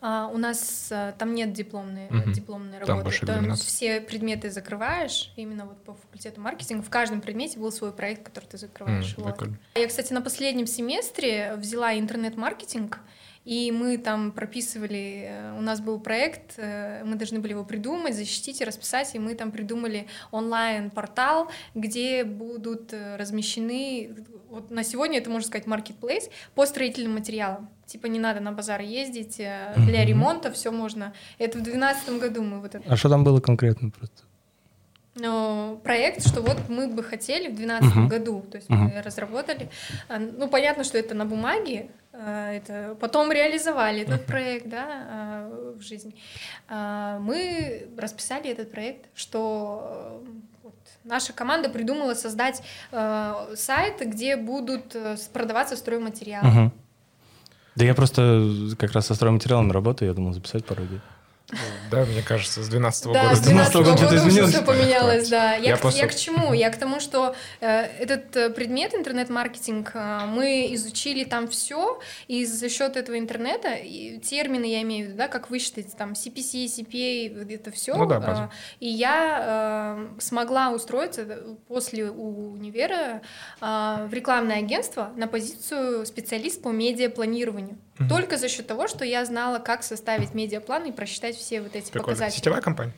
[0.01, 2.31] А, у нас а, там нет дипломной, Мгм.
[2.33, 3.05] дипломной Там работы.
[3.05, 6.85] больше Там все предметы закрываешь, именно вот по факультету маркетинга.
[6.85, 9.17] В каждом предмете был свой проект, который ты закрываешь.
[9.19, 9.33] М, вот.
[9.35, 9.59] прикольно.
[9.75, 13.01] Я, кстати, на последнем семестре взяла интернет-маркетинг,
[13.51, 18.15] и мы там прописывали, э, у нас был проект, э, мы должны были его придумать,
[18.15, 24.15] защитить и расписать, и мы там придумали онлайн-портал, где будут э, размещены,
[24.51, 27.69] вот на сегодня это, можно сказать, маркетплейс по строительным материалам.
[27.87, 31.13] Типа не надо на базар ездить, для ремонта все можно.
[31.39, 34.23] Это в 2012 году мы вот это А что там было конкретно просто?
[35.17, 38.09] но проект, что вот мы бы хотели в 2012 Мгм.
[38.09, 38.85] году, то есть Мгм.
[38.95, 39.69] мы разработали.
[40.09, 45.81] А, Ну, понятно, что это на бумаге, это потом реализовали этот проект, да, а, в
[45.81, 46.15] жизнь.
[46.69, 50.31] А, Мы расписали этот проект, что э,
[50.65, 56.49] вот наша команда придумала создать э, сайт, где будут э, продаваться стройматериалы.
[56.49, 56.73] Мгм.
[57.77, 61.01] Да я просто как раз со стройматериалами работаю, я думал записать пару идей.
[61.91, 63.37] Да, мне кажется, с 12 Да, года.
[63.37, 65.55] с 12 года что-то года уже все поменялось, да.
[65.55, 66.53] Я, Я к, просто- я к чему?
[66.53, 67.67] Я к тому, что э,
[68.01, 71.99] этот э, предмет интернет-маркетинг, э, мы изучили там все,
[72.29, 76.13] и за счет этого интернета, и термины я имею в виду, да, как высчитать там
[76.13, 77.97] CPC, CPA, это все.
[77.97, 78.51] Ну да, база.
[78.79, 81.25] и я э, смогла устроиться
[81.69, 83.23] после универа
[83.61, 87.79] э, в рекламное агентство на позицию специалист по медиапланированию.
[87.99, 88.09] Мгм.
[88.09, 91.80] Только за счет того, что я знала, как составить медиаплан и просчитать все вот эти
[91.87, 92.03] Прикольно.
[92.15, 92.39] показатели.
[92.39, 92.93] Сетевая компания?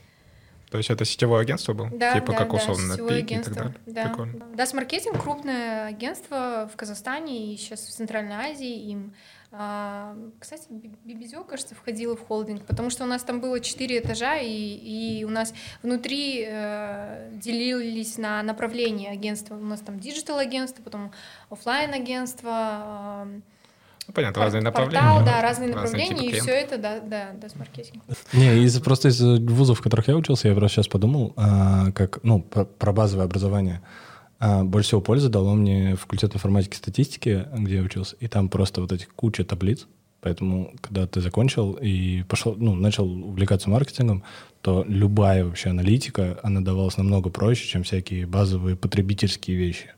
[0.71, 1.91] То есть это сетевое агентство было?
[1.91, 3.55] Да, типа да, как да, условно сетевое пики и так агентство.
[3.55, 3.75] далее?
[3.87, 4.09] Да.
[4.09, 4.47] Прикольно.
[4.57, 8.91] Das Marketing крупное агентство в Казахстане и сейчас в Центральной Азии.
[8.91, 9.13] Им
[9.55, 10.63] А, кстати,
[11.05, 15.25] BBDO, кажется, входила в холдинг, потому что у нас там было четыре этажа, и, и
[15.25, 19.57] у нас внутри э, делились на направления агентства.
[19.57, 21.13] У нас там digital-агентство, потом
[21.51, 23.29] офлайн агентство
[24.09, 25.01] ну, понятно, разные направления.
[25.01, 28.03] Портал, да, разные направления, и все это, да, да, да, с маркетингом.
[28.33, 32.23] Не, из, просто из вузов, в которых я учился, я просто сейчас подумал, а, как,
[32.23, 33.83] ну, про, про базовое образование.
[34.39, 38.49] А, больше всего пользы дало мне факультет информатики и статистики, где я учился, и там
[38.49, 39.87] просто вот эти куча таблиц,
[40.23, 44.23] Поэтому, когда ты закончил и пошел, ну, начал увлекаться маркетингом,
[44.61, 49.91] то любая вообще аналитика, она давалась намного проще, чем всякие базовые потребительские вещи.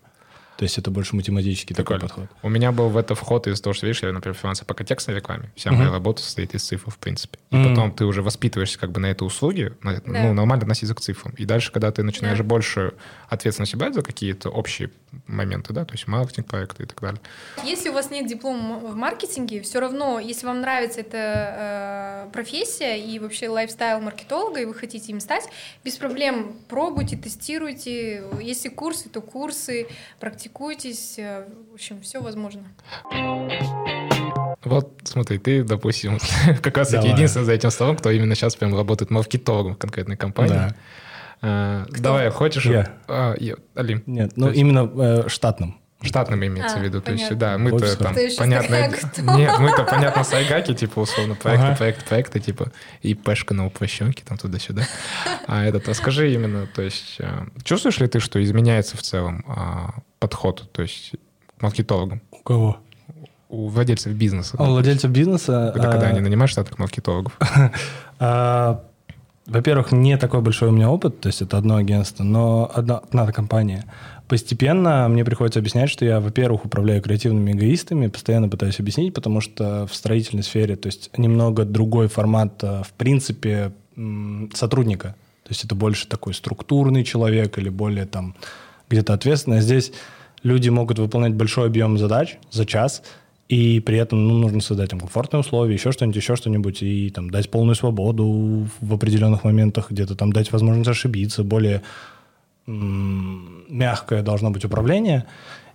[0.57, 2.29] То есть это больше математический такой подход.
[2.43, 5.17] У меня был в это вход из того, что, видишь, я, например, финансовая по контекстной
[5.17, 5.51] рекламе.
[5.57, 5.77] Вся uh-huh.
[5.77, 7.39] моя работа состоит из цифр, в принципе.
[7.51, 7.71] И uh-huh.
[7.71, 10.03] потом ты уже воспитываешься как бы на этой услуге, на, да.
[10.05, 11.35] ну, нормально относиться к цифрам.
[11.37, 12.45] И дальше, когда ты начинаешь да.
[12.45, 12.95] больше
[13.29, 14.91] ответственности брать за какие-то общие
[15.27, 17.21] моменты, да, то есть маркетинг, проекты и так далее.
[17.65, 22.97] Если у вас нет диплома в маркетинге, все равно, если вам нравится эта э, профессия
[22.97, 25.49] и вообще лайфстайл маркетолога, и вы хотите им стать,
[25.85, 28.25] без проблем пробуйте, тестируйте.
[28.41, 29.89] Если курсы, то курсы,
[30.21, 32.63] практикуйте практикуйтесь, э, в общем, все возможно.
[34.65, 36.19] Вот, смотри, ты, допустим,
[36.63, 40.17] как раз таки единственный за этим столом, кто именно сейчас прям работает маркетологом в конкретной
[40.17, 40.55] компании.
[40.55, 40.75] Да.
[41.43, 42.67] А, давай, хочешь?
[42.67, 42.95] Я.
[43.09, 43.55] А, я.
[43.75, 44.03] Алим.
[44.07, 44.59] Нет, ну есть...
[44.59, 45.81] именно э, штатным.
[46.05, 47.01] Штатным имеется а, в виду.
[47.01, 47.27] Понятно.
[47.27, 48.75] То есть, да, мы-то там, понятно...
[49.37, 51.77] Нет, мы-то, понятно, сайгаки, типа, условно, проекты, ага.
[51.77, 54.83] проекты, проекты, типа, и пешка на упрощенке, там, туда-сюда.
[55.47, 59.95] А этот, расскажи именно, то есть, э, чувствуешь ли ты, что изменяется в целом а,
[60.19, 61.13] подход, то есть,
[61.59, 62.23] к маркетологам?
[62.31, 62.79] У кого?
[63.49, 64.57] У владельцев бизнеса.
[64.59, 65.73] А у владельцев бизнеса?
[65.75, 67.33] Это когда а, они нанимают штатных маркетологов.
[68.21, 68.85] А,
[69.47, 73.31] во-первых, не такой большой у меня опыт, то есть это одно агентство, но одна, одна
[73.33, 73.85] компания–
[74.29, 79.87] постепенно мне приходится объяснять, что я, во-первых, управляю креативными эгоистами, постоянно пытаюсь объяснить, потому что
[79.87, 83.73] в строительной сфере, то есть немного другой формат, э, в принципе,
[84.55, 85.15] сотрудника.
[85.45, 88.35] То есть это больше такой структурный человек или более там
[88.89, 89.59] где-то ответственный.
[89.59, 89.93] А здесь
[90.43, 93.03] люди могут выполнять большой объем задач за час,
[93.49, 97.31] и при этом ну, нужно создать там, комфортные условия, еще что-нибудь, еще что-нибудь, и там
[97.31, 101.83] дать полную свободу в определенных моментах, где-то там дать возможность ошибиться, более
[102.67, 105.27] мягкое должно быть управление.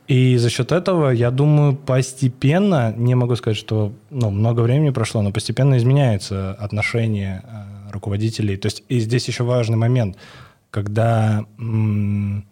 [0.07, 5.21] И за счет этого, я думаю, постепенно, не могу сказать, что ну, много времени прошло,
[5.21, 8.57] но постепенно изменяется отношение э, руководителей.
[8.57, 10.17] То есть и здесь еще важный момент,
[10.71, 12.43] когда м-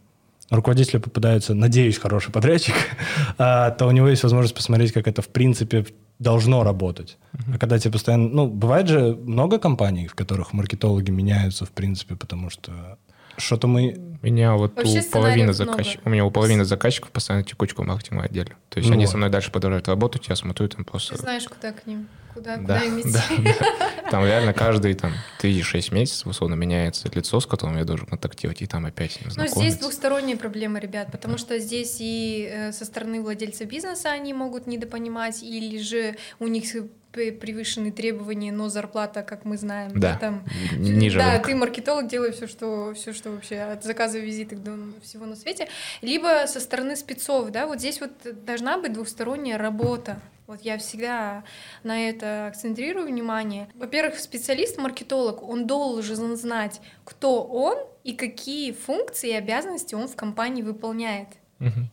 [0.51, 2.75] руководителю попадается, надеюсь, хороший подрядчик,
[3.39, 5.85] а, то у него есть возможность посмотреть, как это в принципе
[6.19, 7.17] должно работать.
[7.33, 7.55] Uh-huh.
[7.55, 8.29] А когда тебе постоянно...
[8.29, 12.97] Ну, бывает же много компаний, в которых маркетологи меняются, в принципе, потому что
[13.37, 13.97] что-то мы...
[14.21, 17.85] У меня вот Вообще у половины заказчиков, у меня у половины заказчиков постоянно текучка в
[17.85, 18.55] маркетинговом отделе.
[18.69, 21.15] То есть ну, они со мной дальше продолжают работать, я смотрю там просто...
[21.15, 23.11] Ты знаешь, куда к ним, куда, да, куда им идти.
[23.11, 24.09] Да, да.
[24.11, 28.65] Там реально каждый там 3-6 месяцев условно меняется лицо, с которым я должен контактировать, и
[28.65, 33.65] там опять Ну, здесь двухсторонние проблемы, ребят, потому что здесь и э, со стороны владельца
[33.65, 36.63] бизнеса они могут недопонимать, или же у них
[37.31, 40.43] превышены требования, но зарплата, как мы знаем, да, там,
[40.77, 45.25] ниже да, ты маркетолог, делай все, что все, что вообще от заказа визиток до всего
[45.25, 45.67] на свете,
[46.01, 48.11] либо со стороны спецов, да, вот здесь вот
[48.45, 50.19] должна быть двухсторонняя работа.
[50.47, 51.43] Вот я всегда
[51.83, 53.67] на это акцентрирую внимание.
[53.75, 60.61] Во-первых, специалист-маркетолог, он должен знать, кто он и какие функции и обязанности он в компании
[60.63, 61.27] выполняет.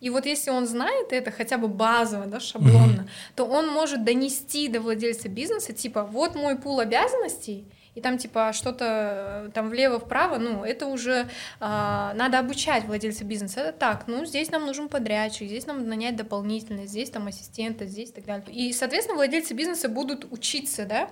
[0.00, 4.68] И вот если он знает это хотя бы базово, да, шаблонно, то он может донести
[4.68, 10.38] до владельца бизнеса, типа, вот мой пул обязанностей, и там типа что-то э, там влево-вправо,
[10.38, 11.28] ну, это уже
[11.60, 13.60] а, надо обучать владельца бизнеса.
[13.60, 18.10] Это так, ну, здесь нам нужен подрядчик, здесь нам нанять дополнительно, здесь там ассистента, здесь
[18.10, 18.46] и так далее.
[18.50, 21.08] И, соответственно, владельцы бизнеса будут учиться, да,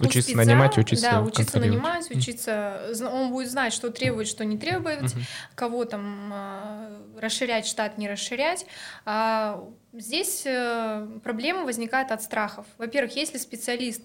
[0.00, 2.92] Учиться спеца, нанимать, учиться Да, учиться нанимать, учиться...
[3.10, 5.22] Он будет знать, что требует, что не требует, uh-huh.
[5.54, 8.66] кого там э, расширять штат, не расширять.
[9.04, 12.66] А здесь э, проблема возникает от страхов.
[12.78, 14.02] Во-первых, если специалист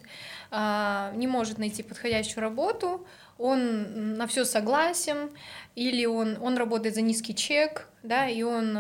[0.51, 3.05] э, не может найти подходящую работу,
[3.37, 5.31] он на все согласен,
[5.75, 8.77] или он, он работает за низкий чек, да, и он...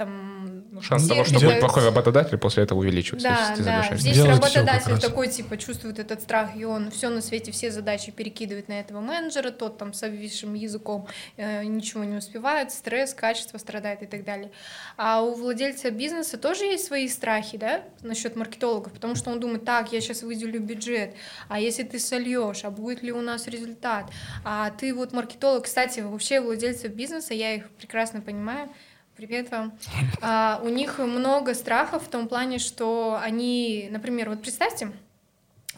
[0.00, 0.64] Там...
[0.70, 3.28] Ну, шанс того, что будет плохой работодатель, после этого увеличивается.
[3.28, 3.96] Да, да.
[3.96, 8.10] Здесь Делать работодатель такой, типа, чувствует этот страх, и он все на свете, все задачи
[8.10, 13.58] перекидывает на этого менеджера, тот там с обвисшим языком э, ничего не успевает, стресс, качество
[13.58, 14.50] страдает и так далее.
[14.96, 19.66] А у владельца бизнеса тоже есть свои страхи, да, насчет маркетологов, потому что он думает,
[19.66, 21.14] так, я сейчас выделю бюджет,
[21.48, 24.06] а если ты сольешь, а будет ли у нас результат?
[24.44, 28.70] А ты вот маркетолог, кстати, вообще владельцев бизнеса, я их прекрасно понимаю,
[29.20, 29.78] Привет вам.
[30.22, 34.92] А, у них много страхов в том плане, что они, например, вот представьте,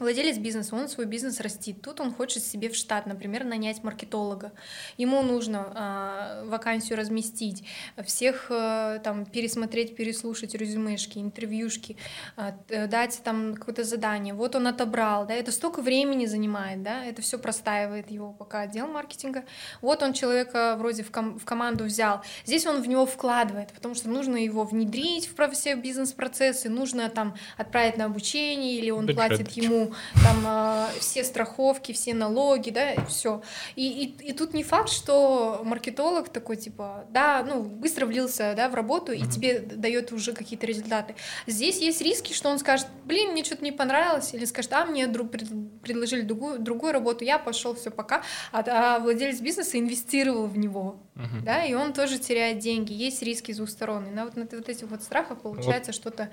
[0.03, 1.81] Владелец бизнеса, он свой бизнес растит.
[1.81, 4.53] Тут он хочет себе в штат, например, нанять маркетолога.
[4.97, 7.65] Ему нужно э, вакансию разместить,
[8.05, 11.97] всех э, там пересмотреть, переслушать резюмешки, интервьюшки,
[12.37, 14.35] э, дать там какое-то задание.
[14.35, 18.89] Вот он отобрал, да, это столько времени занимает, да, это все простаивает его пока отдел
[18.89, 19.45] маркетинга.
[19.81, 22.23] Вот он человека вроде в, ком- в команду взял.
[22.45, 27.37] Здесь он в него вкладывает, потому что нужно его внедрить в все бизнес-процессы, нужно там
[27.57, 29.92] отправить на обучение, или он платит ему
[30.23, 33.43] там э, все страховки, все налоги, да, и все.
[33.77, 38.69] И, и, и тут не факт, что маркетолог такой, типа, да, ну, быстро влился, да,
[38.69, 41.15] в работу, и тебе дает уже какие-то результаты.
[41.47, 45.07] Здесь есть риски, что он скажет, блин, мне что-то не понравилось, или скажет, а, мне
[45.07, 48.23] друг, предложили другую, другую работу, я пошел, все, пока.
[48.53, 51.43] А, а владелец бизнеса инвестировал в него, mm-hmm.
[51.45, 54.07] да, и он тоже теряет деньги, есть риски с двух сторон.
[54.07, 55.97] И на вот, на вот этих вот страхах получается вот.
[55.97, 56.31] что-то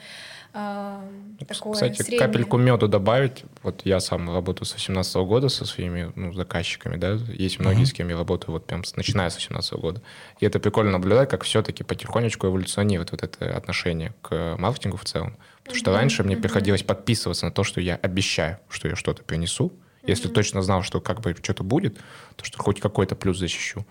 [0.53, 0.99] э,
[1.47, 2.19] такое Кстати, среднее.
[2.19, 7.17] капельку меду добавить, вот я сам работаю с 18 года со своими ну, заказчиками, да,
[7.33, 7.87] есть многие, uh-huh.
[7.87, 10.01] с кем я работаю вот прям с, начиная с 18 года.
[10.39, 15.37] И это прикольно наблюдать, как все-таки потихонечку эволюционирует вот это отношение к маркетингу в целом.
[15.63, 15.79] Потому uh-huh.
[15.79, 16.41] что раньше мне uh-huh.
[16.41, 19.71] приходилось подписываться на то, что я обещаю, что я что-то принесу.
[20.03, 21.97] Если точно знал, что как бы что-то будет,
[22.35, 23.85] то что хоть какой-то плюс защищу.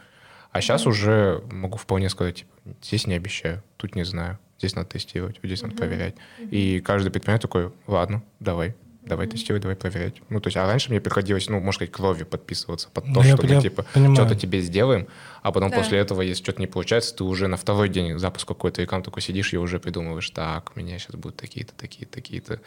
[0.51, 2.51] А сейчас уже могу вполне сказать, типа,
[2.83, 6.15] здесь не обещаю, тут не знаю, здесь надо тестировать, здесь надо проверять.
[6.51, 10.17] И каждый предприниматель такой, ладно, давай, давай тестировать, давай проверять.
[10.29, 13.23] Ну, то есть, а раньше мне приходилось, ну, можно сказать, кровью подписываться под то, ну,
[13.23, 14.15] что мы, типа, понимаю.
[14.15, 15.09] что-то тебе сделаем,
[15.43, 15.79] а потом да.
[15.79, 19.23] после этого, если что-то не получается, ты уже на второй день запуска какой-то рекламы такой
[19.23, 22.61] сидишь и уже придумываешь, так, у меня сейчас будут такие-то, такие-то, такие-то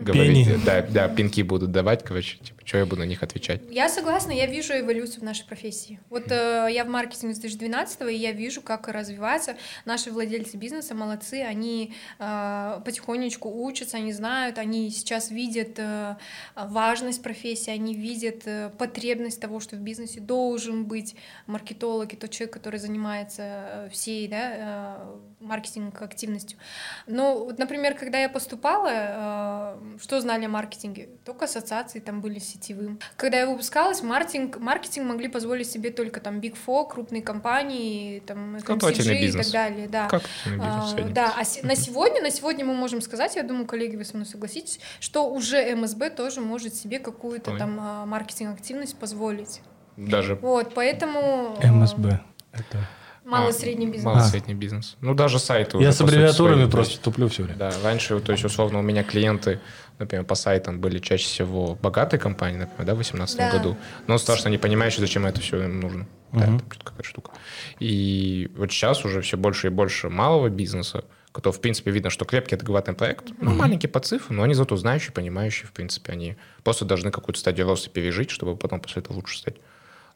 [0.00, 0.46] говорить.
[0.46, 0.60] Пени.
[0.64, 3.62] Да, да, пинки будут давать, короче, типа, что я буду на них отвечать.
[3.70, 6.00] Я согласна, я вижу эволюцию в нашей профессии.
[6.10, 9.56] Вот э, я в маркетинге с 2012 и я вижу, как развивается.
[9.84, 16.16] Наши владельцы бизнеса молодцы, они э, потихонечку учатся, они знают, они сейчас видят э,
[16.54, 21.14] важность профессии, они видят э, потребность того, что в бизнесе должен быть
[21.46, 26.58] маркетолог и тот человек, который занимается э, всей да, э, маркетинг активностью.
[27.06, 31.08] Но, вот, например, когда я поступала, э, что знали о маркетинге?
[31.24, 32.98] Только ассоциации там были сетевым.
[33.16, 38.56] Когда я выпускалась, маркетинг, маркетинг могли позволить себе только там Big Four, крупные компании, там
[38.56, 39.88] FMCG и так далее.
[39.88, 40.22] Да, как
[40.60, 41.34] а, да.
[41.36, 44.26] а с- на сегодня, на сегодня мы можем сказать, я думаю, коллеги, вы со мной
[44.26, 47.58] согласитесь, что уже МСБ тоже может себе какую-то Ой.
[47.58, 49.60] там а, маркетинг-активность позволить.
[49.96, 50.34] Даже.
[50.36, 51.56] Вот, поэтому...
[51.62, 52.20] МСБ.
[52.52, 52.78] Это
[53.26, 54.04] Малый-средний бизнес.
[54.04, 54.56] Малый-средний а.
[54.56, 54.96] бизнес.
[55.00, 57.58] Ну, даже сайты Я с аббревиатурами свои, просто туплю все время.
[57.58, 59.58] Да, раньше, то есть, условно, у меня клиенты,
[59.98, 63.50] например, по сайтам были чаще всего богатые компании, например, да, в 2018 да.
[63.50, 63.76] году.
[64.06, 66.06] Но страшно не понимающие, зачем это все им нужно.
[66.30, 66.40] Угу.
[66.40, 67.32] Да, там какая-то штука.
[67.80, 72.24] И вот сейчас уже все больше и больше малого бизнеса, который, в принципе, видно, что
[72.26, 76.36] крепкий адекватный проект, ну, маленький по цифрам, но они зато знающие, понимающие, в принципе, они
[76.62, 79.56] просто должны какую-то стадию роста пережить, чтобы потом после этого лучше стать.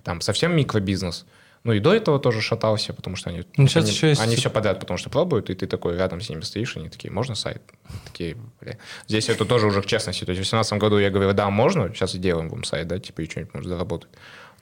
[0.05, 1.27] Там совсем микробизнес–
[1.63, 4.21] ну и до этого тоже шатался, потому что они, ну, сейчас они, еще есть...
[4.21, 6.89] они все подряд, потому что пробуют, и ты такой рядом с ними стоишь, и они
[6.89, 7.63] такие, можно сайт?
[8.07, 8.79] Такие, бля.
[9.07, 10.25] Здесь это тоже уже к честности.
[10.25, 13.21] То есть в 2018 году я говорю, да, можно, сейчас сделаем вам сайт, да, типа,
[13.21, 14.11] и что-нибудь может заработать.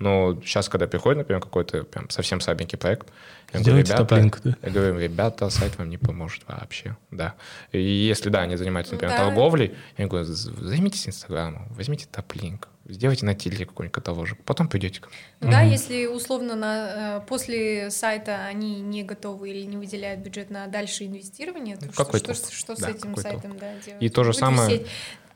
[0.01, 3.09] Но сейчас, когда приходит, например, какой-то прям совсем слабенький проект,
[3.53, 4.57] я говорю, ребята, топлинг, да?
[4.63, 7.35] я говорю, ребята, сайт вам не поможет вообще, да.
[7.73, 9.25] И если, да, они занимаются, например, да.
[9.25, 15.09] торговлей, я говорю, займитесь Инстаграмом, возьмите топлинк, сделайте на тильде какой-нибудь каталожик, потом придете ко
[15.09, 15.19] мне.
[15.41, 20.51] Ну, да, если условно на, э, после сайта они не готовы или не выделяют бюджет
[20.51, 24.03] на дальше инвестирование, то ну, что, что, что, что да, с этим сайтом да, делать?
[24.03, 24.87] И то же самое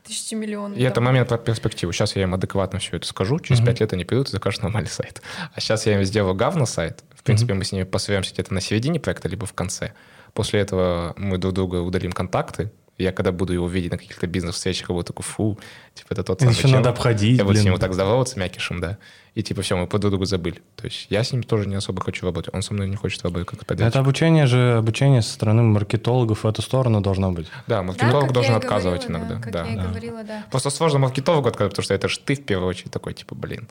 [0.03, 0.77] тысячи миллионов.
[0.77, 0.91] И там.
[0.91, 1.93] это момент под перспективу.
[1.93, 4.89] Сейчас я им адекватно все это скажу, через пять лет они придут и закажут нормальный
[4.89, 5.21] сайт.
[5.53, 7.03] А сейчас я им сделаю говно сайт.
[7.15, 7.57] В принципе, mm-hmm.
[7.57, 9.93] мы с ними посвяемся где-то на середине проекта, либо в конце.
[10.33, 14.89] После этого мы друг друга удалим контакты, я когда буду его видеть на каких-то бизнес-встречах,
[14.89, 15.59] я буду такой, фу,
[15.93, 18.79] типа, это тот самый Еще надо обходить, Я буду с ним вот так здороваться мякишем,
[18.79, 18.97] да.
[19.33, 20.61] И типа все, мы по друг другу забыли.
[20.75, 22.53] То есть я с ним тоже не особо хочу работать.
[22.53, 23.89] Он со мной не хочет работать как подрядчик.
[23.89, 27.47] Это обучение же, обучение со стороны маркетологов в эту сторону должно быть.
[27.65, 29.35] Да, маркетолог да, должен отказывать говорила, иногда.
[29.35, 29.65] Да, как да.
[29.65, 29.87] я да.
[29.87, 30.45] говорила, да.
[30.51, 33.67] Просто сложно маркетологу отказывать, потому что это же ты в первую очередь такой, типа, блин,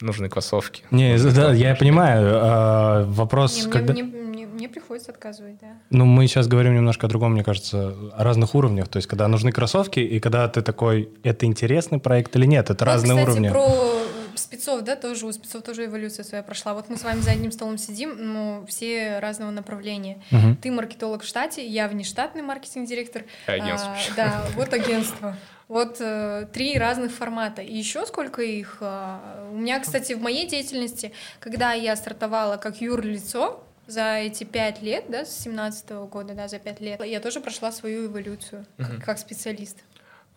[0.00, 0.84] нужны кроссовки.
[0.90, 2.38] Не, да, я понимаю.
[2.40, 3.92] А, вопрос, не, когда...
[3.92, 5.68] Мне, мне, мне приходится отказывать, да.
[5.90, 8.88] Ну, мы сейчас говорим немножко о другом, мне кажется, о разных уровнях.
[8.88, 12.84] То есть, когда нужны кроссовки, и когда ты такой, это интересный проект или нет, это
[12.84, 13.48] вот, разные кстати, уровни.
[13.48, 14.00] про
[14.36, 16.74] спецов, да, тоже у спецов тоже эволюция своя прошла.
[16.74, 20.22] Вот мы с вами за одним столом сидим, ну, все разного направления.
[20.32, 20.56] Угу.
[20.62, 23.24] Ты маркетолог в штате, я внештатный маркетинг-директор.
[23.46, 23.92] Агентство.
[23.92, 25.36] А, да, вот агентство.
[25.70, 27.62] Вот э, три разных формата.
[27.62, 28.78] И еще сколько их?
[28.80, 34.82] Э, у меня, кстати, в моей деятельности, когда я стартовала как юрлицо, за эти пять
[34.82, 39.04] лет, да, с 17 года, да, за пять лет, я тоже прошла свою эволюцию как,
[39.04, 39.76] как специалист.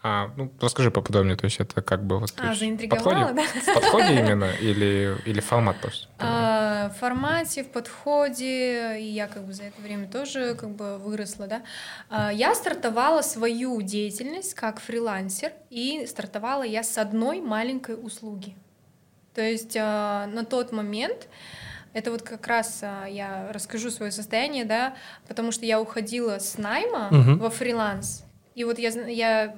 [0.06, 2.34] А, ну, расскажи поподробнее, то есть это как бы вот...
[2.38, 3.44] А, заинтриговала, да?
[3.44, 6.10] В подходе именно или, или формат просто?
[6.20, 10.98] А, в формате, в подходе, и я как бы за это время тоже как бы
[10.98, 11.62] выросла, да.
[12.10, 18.58] А, я стартовала свою деятельность как фрилансер, и стартовала я с одной маленькой услуги.
[19.34, 21.30] То есть а, на тот момент
[21.94, 24.96] это вот как раз а, я расскажу свое состояние, да,
[25.30, 27.44] потому что я уходила с найма угу.
[27.44, 28.26] во фриланс.
[28.54, 29.56] И вот я, я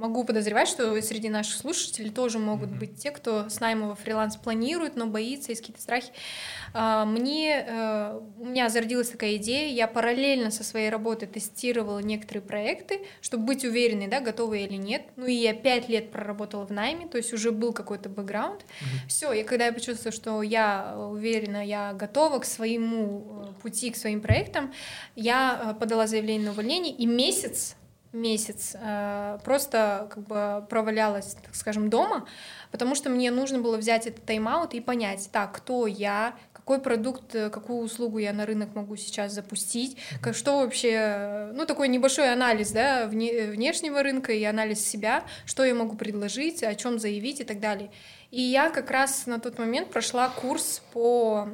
[0.00, 4.36] могу подозревать, что среди наших слушателей тоже могут быть те, кто с найма во фриланс
[4.36, 6.10] планирует, но боится, есть какие-то страхи.
[6.72, 12.42] А, мне, э, у меня зародилась такая идея, я параллельно со своей работой тестировала некоторые
[12.42, 15.02] проекты, чтобы быть уверенной, да, готова я или нет.
[15.16, 18.62] Ну и я пять лет проработала в найме, то есть уже был какой-то бэкграунд.
[18.62, 19.08] Mm-hmm.
[19.08, 23.96] Все, и когда я почувствовала, что я уверена, я готова к своему э, пути, к
[23.96, 24.72] своим проектам,
[25.14, 27.76] я э, подала заявление на увольнение, и месяц
[28.12, 32.26] месяц э, просто как бы провалялась, так скажем, дома,
[32.72, 37.34] потому что мне нужно было взять этот тайм-аут и понять, так, кто я, какой продукт,
[37.34, 42.32] э, какую услугу я на рынок могу сейчас запустить, как, что вообще, ну, такой небольшой
[42.32, 47.40] анализ, да, вне, внешнего рынка и анализ себя, что я могу предложить, о чем заявить
[47.40, 47.90] и так далее.
[48.30, 51.48] И я как раз на тот момент прошла курс по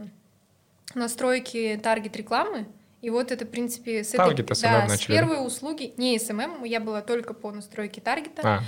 [0.95, 2.67] настройке таргет рекламы,
[3.07, 7.03] и вот это, в принципе, с, этой, да, с первой услуги, не SMM, я была
[7.03, 8.43] только по настройке таргета.
[8.43, 8.61] А.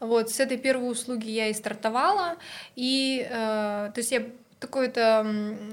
[0.00, 2.36] Вот, с этой первой услуги я и стартовала,
[2.76, 4.24] и, э, то есть я
[4.58, 5.26] такое-то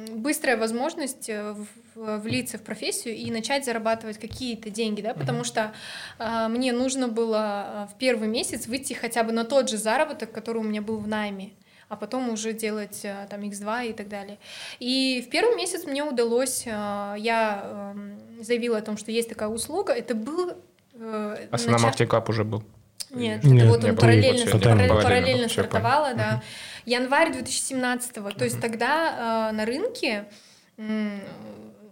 [0.09, 1.55] быстрая возможность э,
[1.95, 5.71] влиться в профессию и начать зарабатывать какие-то деньги, да, потому что
[6.19, 10.33] э, мне нужно было э, в первый месяц выйти хотя бы на тот же заработок,
[10.33, 11.51] который у меня был в найме
[11.91, 14.37] а потом уже делать э, там X2 и так далее.
[14.79, 16.69] И в первый месяц мне удалось, э,
[17.17, 20.51] я эм, заявила о том, что есть такая услуга, это был...
[20.93, 21.55] Э, а.
[21.57, 22.63] Marketing Club уже был?
[23.09, 26.41] Нет, Нет, это вот он параллельно, параллельно, параллельно стартовала, да.
[26.85, 28.37] Январь 2017 -го.
[28.37, 30.29] То есть тогда э, на рынке
[30.77, 31.19] э,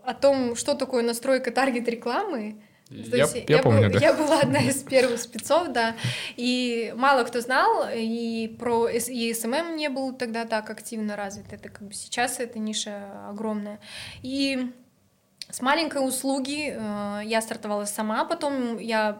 [0.05, 2.55] о том, что такое настройка таргет рекламы,
[2.89, 3.99] я, есть, я, я, помню, был, да.
[3.99, 5.95] я была одна из первых спецов, да,
[6.35, 11.69] и мало кто знал, и про и SMM не был тогда так активно развит, это
[11.69, 13.79] как бы сейчас эта ниша огромная,
[14.21, 14.71] и
[15.51, 19.17] с маленькой услуги э, я стартовала сама, потом я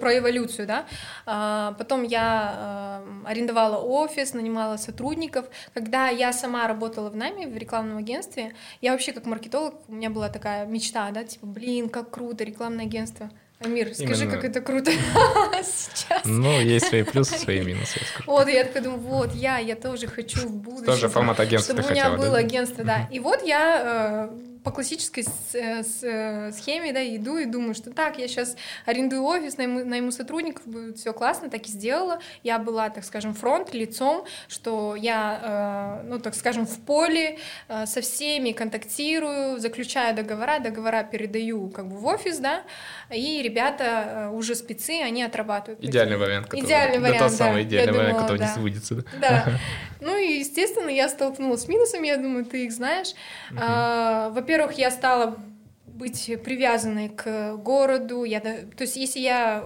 [0.00, 0.86] про эволюцию, да,
[1.26, 5.46] э, потом я э, арендовала офис, нанимала сотрудников.
[5.74, 10.10] Когда я сама работала в найме в рекламном агентстве, я вообще как маркетолог, у меня
[10.10, 13.30] была такая мечта, да, типа, блин, как круто, рекламное агентство.
[13.60, 14.36] Амир, скажи, Именно...
[14.36, 14.92] как это круто
[15.64, 16.22] сейчас.
[16.24, 18.00] Ну, есть свои плюсы, свои минусы.
[18.24, 20.86] Вот, я такая думаю, вот, я, я тоже хочу в будущем.
[20.86, 23.08] Тоже формат агентства Чтобы у меня было агентство, да.
[23.10, 24.30] И вот я
[24.68, 28.54] по классической с, э, с, э, схеме, да, иду и думаю, что так, я сейчас
[28.84, 32.18] арендую офис, найму, найму сотрудников, будет все классно, так и сделала.
[32.42, 37.38] Я была, так скажем, фронт, лицом, что я, э, ну, так скажем, в поле,
[37.68, 42.62] со всеми контактирую, заключаю договора, договора передаю как бы в офис, да,
[43.10, 45.82] и ребята уже спецы, они отрабатывают.
[45.82, 46.46] Идеальный вариант.
[46.46, 47.28] Который, идеальный вариант, да.
[47.28, 48.46] Тот самый идеальный вариант, думала, который да.
[48.46, 49.04] не сбудется, да?
[49.20, 49.44] Да.
[50.00, 53.14] Ну и, естественно, я столкнулась с минусами, я думаю, ты их знаешь.
[53.50, 53.58] Uh-huh.
[53.60, 55.38] А, во-первых, я стала
[55.86, 58.24] быть привязанной к городу.
[58.24, 59.64] Я, то есть, если я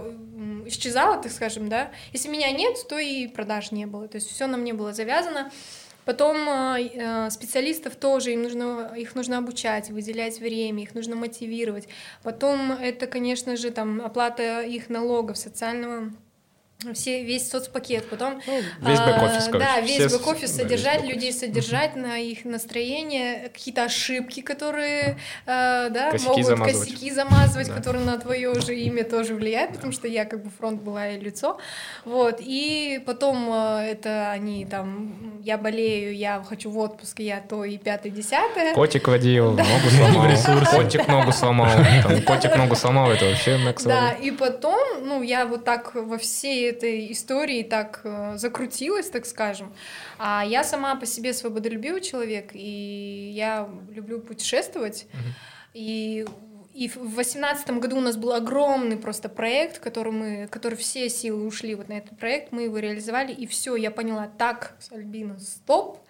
[0.65, 4.07] исчезала, так скажем, да, если меня нет, то и продаж не было.
[4.07, 5.51] То есть все на мне было завязано.
[6.05, 11.87] Потом э, специалистов тоже, им нужно, их нужно обучать, выделять время, их нужно мотивировать.
[12.23, 16.11] Потом это, конечно же, там оплата их налогов, социального
[16.93, 18.41] все, весь соцпакет, потом...
[18.45, 23.83] Ну, весь бэк-офис, а, Да, весь бэк-офис содержать, да, людей содержать на их настроение, какие-то
[23.83, 26.89] ошибки, которые а, да, косяки могут замазывать.
[26.89, 27.73] косяки замазывать, да.
[27.75, 31.19] которые на твое же имя тоже влияют, потому что я как бы фронт была и
[31.19, 31.57] лицо.
[32.05, 37.63] Вот, и потом а, это они там, я болею, я хочу в отпуск, я то
[37.63, 38.73] и пятое, десятое.
[38.73, 39.63] Котик водил, да.
[39.63, 39.89] ногу
[40.35, 41.69] сломал, котик ногу сломал,
[42.25, 47.11] котик ногу сломал, это вообще Да, и потом, ну, я вот так во всей этой
[47.11, 49.73] истории так э, закрутилась, так скажем.
[50.17, 55.07] А я сама по себе свободолюбивый человек, и я люблю путешествовать.
[55.73, 56.25] И
[56.73, 61.45] и в восемнадцатом году у нас был огромный просто проект, который мы, который все силы
[61.45, 66.02] ушли вот на этот проект, мы его реализовали, и все, я поняла, так, Альбина, стоп,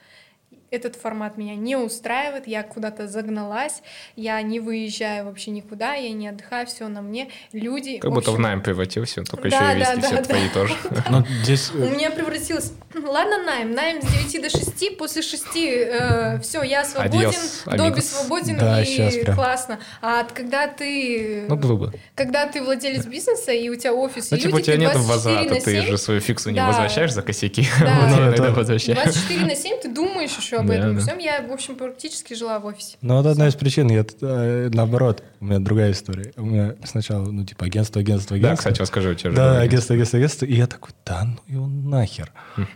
[0.73, 3.81] этот формат меня не устраивает, я куда-то загналась,
[4.15, 7.29] я не выезжаю вообще никуда, я не отдыхаю, все на мне.
[7.51, 7.97] Люди...
[7.97, 10.53] Как будто в найм превратился, только да, еще и вести да, все да, твои да.
[10.53, 10.75] тоже.
[11.09, 11.71] Но здесь...
[11.71, 12.73] У меня превратилось...
[12.95, 18.01] Ладно, найм, найм с 9 до 6, после 6 э, все, я свободен, Adios, Добби
[18.01, 19.79] свободен да, и классно.
[20.01, 21.45] А когда ты...
[21.47, 21.93] Ну, бы.
[22.15, 24.95] Когда ты владелец бизнеса, и у тебя офис, ну, и типа, люди, у тебя нет
[24.95, 27.67] возврата, ты же свою фиксу не возвращаешь за косяки.
[27.79, 28.33] Да.
[29.03, 31.17] 24 на 7 ты думаешь еще об этом всем.
[31.19, 32.97] Я, в общем, практически жила в офисе.
[33.01, 36.33] Ну, вот одна из причин, я э, наоборот, у меня другая история.
[36.37, 38.49] У меня сначала, ну, типа, агентство, агентство, агентство.
[38.49, 39.35] Да, кстати, расскажу у тебя же.
[39.35, 40.45] Да, агентство, агентство, агентство.
[40.45, 42.31] И я такой, да ну его нахер.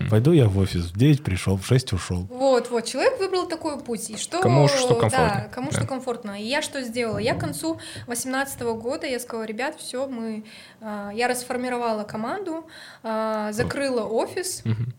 [0.09, 2.27] Пойду я в офис, в 9 пришел, в 6 ушел.
[2.29, 4.09] Вот, вот, человек выбрал такой путь.
[4.09, 5.41] И что, кому что комфортно.
[5.43, 5.77] Да, кому да.
[5.77, 6.41] что комфортно.
[6.41, 7.17] И я что сделала?
[7.17, 7.75] Я к концу
[8.05, 10.43] 2018 года, я сказала, ребят, все, мы...
[10.81, 12.67] А, я расформировала команду,
[13.03, 14.91] а, закрыла офис, угу.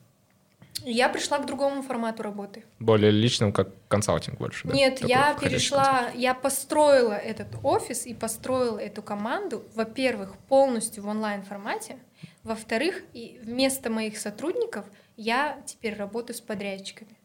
[0.84, 2.64] Я пришла к другому формату работы.
[2.78, 4.74] Более личным, как консалтинг больше, да?
[4.74, 11.08] Нет, Такой я перешла, я построила этот офис и построила эту команду, во-первых, полностью в
[11.08, 11.98] онлайн-формате,
[12.42, 17.16] во-вторых, и вместо моих сотрудников я теперь работаю с подрядчиками.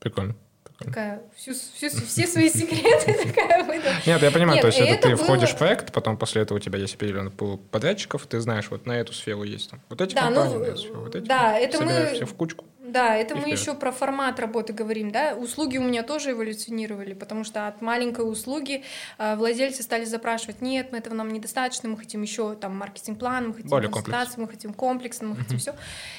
[0.00, 0.36] Прикольно
[0.78, 3.94] такая всю, всю, все свои секреты такая выдала.
[4.06, 5.24] Нет, я понимаю, Нет, то есть это, это ты было...
[5.24, 8.86] входишь в проект, потом после этого у тебя есть определенный пул подрядчиков, ты знаешь, вот
[8.86, 9.80] на эту сферу есть там.
[9.88, 10.54] Вот эти да, компании,
[10.92, 12.12] ну, вот эти да, это мы...
[12.14, 12.64] все в кучку.
[12.88, 15.34] Да, это мы еще про формат работы говорим, да.
[15.34, 18.82] Услуги у меня тоже эволюционировали, потому что от маленькой услуги
[19.18, 23.54] э, владельцы стали запрашивать, нет, мы этого нам недостаточно, мы хотим еще там маркетинг-план, мы
[23.54, 25.74] хотим Более консультацию, мы хотим комплексно, мы хотим все.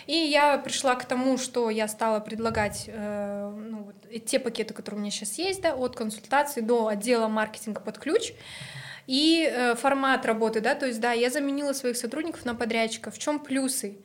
[0.05, 4.99] И я пришла к тому, что я стала предлагать э, ну, вот, те пакеты, которые
[4.99, 8.34] у меня сейчас есть, да, от консультации до отдела маркетинга под ключ.
[9.07, 13.15] И э, формат работы, да, то есть, да, я заменила своих сотрудников на подрядчиков.
[13.15, 13.97] В чем плюсы?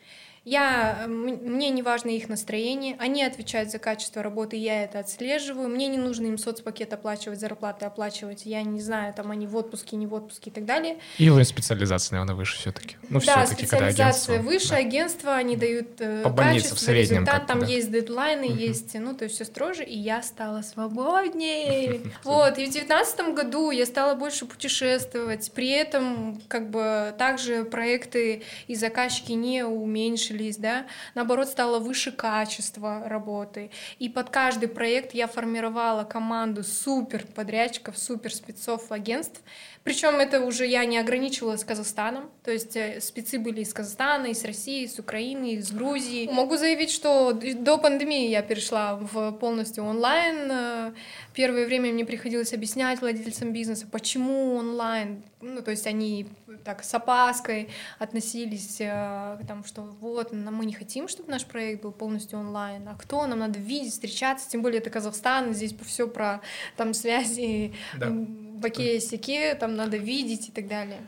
[0.44, 5.88] Я, мне не важно их настроение, они отвечают за качество работы, я это отслеживаю, мне
[5.88, 10.06] не нужно им соцпакет оплачивать, зарплаты оплачивать, я не знаю, там они в отпуске, не
[10.06, 10.98] в отпуске и так далее.
[11.16, 12.96] И уровень специализации, наверное, выше все-таки.
[13.08, 14.76] Ну, да, все специализация выше, да.
[14.76, 17.66] агентство, они дают э, По качество, в среднем результат, там да.
[17.66, 18.56] есть дедлайны, угу.
[18.56, 22.00] есть, ну, то есть все строже, и я стала свободнее.
[22.24, 28.42] Вот, и в девятнадцатом году я стала больше путешествовать, при этом как бы также проекты
[28.66, 33.70] и заказчики не уменьшили улучшились, да, наоборот, стало выше качество работы.
[33.98, 39.40] И под каждый проект я формировала команду супер подрядчиков, супер спецов агентств,
[39.84, 44.28] причем это уже я не ограничивала с Казахстаном, то есть э, спецы были из Казахстана,
[44.28, 46.26] из России, из Украины, из Грузии.
[46.32, 50.50] Могу заявить, что до пандемии я перешла в полностью онлайн.
[50.50, 50.92] Э,
[51.34, 55.22] первое время мне приходилось объяснять владельцам бизнеса, почему онлайн.
[55.42, 56.28] Ну, то есть они
[56.64, 57.68] так с опаской
[57.98, 62.88] относились э, к тому, что вот, мы не хотим, чтобы наш проект был полностью онлайн,
[62.88, 66.40] а кто, нам надо видеть, встречаться, тем более это Казахстан, здесь все про
[66.78, 68.10] там связи, да
[68.54, 71.00] баке сяке, там надо видеть и так далее.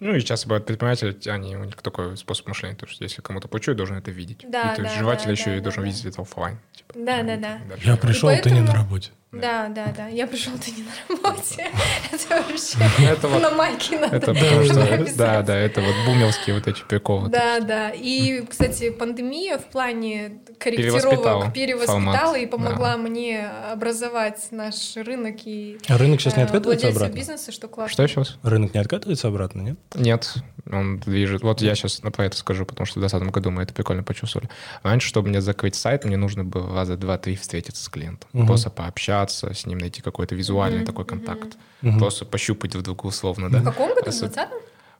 [0.00, 3.48] Ну и часто бывают предприниматели, они, у них такой способ мышления, то что если кому-то
[3.48, 4.44] плачу, должен это видеть.
[4.48, 5.88] Да, и то есть да, да, еще да, и должен да.
[5.88, 6.58] видеть это офлайн.
[6.72, 7.60] Типа, да, да, да.
[7.82, 8.56] Я пришел, поэтому...
[8.56, 9.12] ты не на работе.
[9.40, 10.08] Да, да, да.
[10.08, 11.66] Я пришел, ты не на работе.
[12.12, 14.16] Это вообще на майке надо.
[14.16, 17.28] Это потому что, да, да, это вот бумерские вот эти приколы.
[17.28, 17.90] Да, да.
[17.90, 25.98] И, кстати, пандемия в плане корректировок перевоспитала и помогла мне образовать наш рынок и а
[25.98, 27.14] рынок сейчас не э, откатывается обратно?
[27.14, 27.92] бизнеса, что классно.
[27.92, 28.38] Что сейчас?
[28.42, 29.78] Рынок не откатывается обратно, нет?
[29.94, 30.34] Нет,
[30.70, 31.42] он движет.
[31.42, 34.48] Вот я сейчас про это скажу, потому что в 2020 году мы это прикольно почувствовали.
[34.82, 39.23] Раньше, чтобы мне закрыть сайт, мне нужно было раза два-три встретиться с клиентом, просто пообщаться,
[39.24, 40.86] пообщаться, с ним найти какой-то визуальный mm-hmm.
[40.86, 41.56] такой контакт.
[41.82, 41.98] Mm-hmm.
[41.98, 43.60] Просто пощупать вдруг условно, да.
[43.60, 44.10] В каком году?
[44.10, 44.38] В 20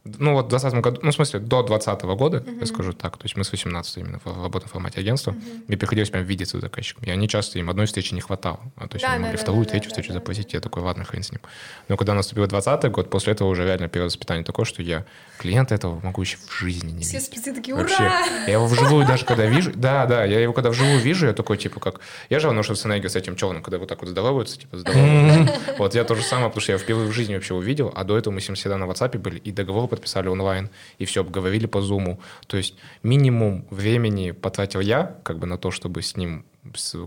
[0.04, 2.60] ну, вот в 2020 году, ну, в смысле, до 2020 года, uh-huh.
[2.60, 5.64] я скажу так, то есть мы с 18 именно в работаем в формате агентства, uh-huh.
[5.66, 7.04] мне приходилось прям видеться с заказчиком.
[7.04, 8.60] И они часто, им одной встречи не хватало.
[8.76, 10.58] А, то есть да, они могли да, вторую, да, третью да, встречу да, запросить, да.
[10.58, 11.40] я такой, ладно, хрен с ним.
[11.88, 15.06] Но когда наступил 20 год, после этого уже реально перевоспитание такое, что я
[15.38, 17.26] клиента этого могу еще в жизни не Все видеть.
[17.26, 17.84] спецы такие, ура!
[17.84, 18.04] Вообще.
[18.46, 21.56] Я его вживую даже когда вижу, да, да, я его когда вживую вижу, я такой,
[21.56, 22.00] типа, как...
[22.28, 25.54] Я же что с энергией с этим челом, когда вот так вот здороваются, типа, здороваются.
[25.78, 28.18] Вот я то же самое, потому что я впервые в жизни вообще увидел, а до
[28.18, 31.66] этого мы с ним всегда на WhatsApp были, и договор подписали онлайн и все обговорили
[31.66, 32.20] по зуму.
[32.46, 36.44] То есть минимум времени потратил я как бы на то, чтобы с ним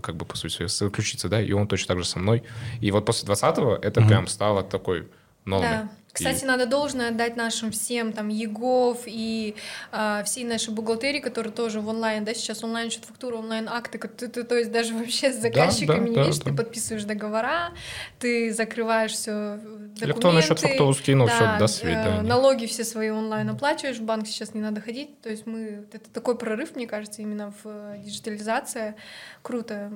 [0.02, 2.42] как бы по сути заключиться, да, и он точно так же со мной.
[2.80, 4.08] И вот после 20-го это mm-hmm.
[4.08, 5.08] прям стало такой
[5.44, 5.68] нормой.
[5.68, 5.88] Да.
[6.12, 6.46] Кстати, и...
[6.46, 9.54] надо должное отдать нашим всем, там, ЕГОВ и
[9.92, 13.98] э, всей нашей бухгалтерии, которые тоже в онлайн, да, сейчас онлайн счет фактура, онлайн акты,
[13.98, 16.56] как ты, ты, то есть даже вообще с заказчиками да, да, не видишь, да, ты
[16.56, 17.72] подписываешь договора,
[18.18, 20.04] ты закрываешь все документы.
[20.04, 22.20] Электронный счет фактуру скинул, да, все, до свидания.
[22.20, 25.86] Э, налоги все свои онлайн оплачиваешь, в банк сейчас не надо ходить, то есть мы,
[25.92, 28.96] это такой прорыв, мне кажется, именно в диджитализация,
[29.42, 29.92] круто.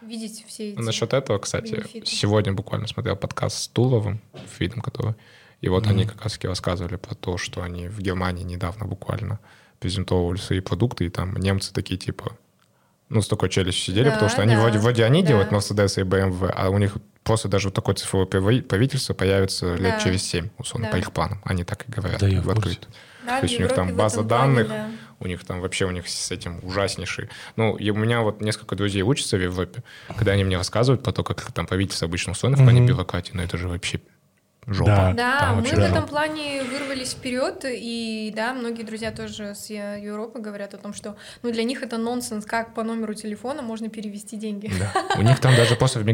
[0.00, 0.78] видеть все эти...
[0.78, 2.06] Насчет этого, кстати, бенефиты.
[2.06, 4.20] сегодня буквально смотрел подкаст с Туловым,
[4.58, 5.14] видом который,
[5.62, 9.38] и вот они как раз рассказывали про то, что они в Германии недавно буквально
[9.80, 12.36] презентовывали свои продукты, и там немцы такие типа,
[13.08, 15.28] ну, с такой челюстью сидели, Да, потому что они да, вроде, вроде они да.
[15.28, 19.74] делают Mercedes и BMW, а у них просто даже вот такое цифровое прави- правительство появится
[19.74, 20.00] лет Да.
[20.00, 20.92] через 7, условно, Да.
[20.92, 21.40] по их планам.
[21.44, 22.92] Они так и говорят Да, в открытую.
[23.26, 24.90] Да, То есть у них там база этом плане, данных, да.
[25.20, 27.28] у них там вообще у них с этим ужаснейший.
[27.54, 29.84] Ну, и у меня вот несколько друзей учатся в Европе,
[30.16, 32.88] когда они мне рассказывают про то, как там правительство обычно устроено в плане Мгм.
[32.88, 34.00] бюрократии, но это же вообще
[34.66, 34.90] жопа.
[34.90, 35.12] Да.
[35.12, 35.80] Да, Там мы в жопа.
[35.80, 40.94] этом плане вырвались вперед, и да, многие друзья тоже с Е- Европы говорят о том,
[40.94, 44.70] что ну, для них это нонсенс, как по номеру телефона можно перевести деньги.
[44.78, 44.92] Да.
[45.18, 46.06] У них там даже просто в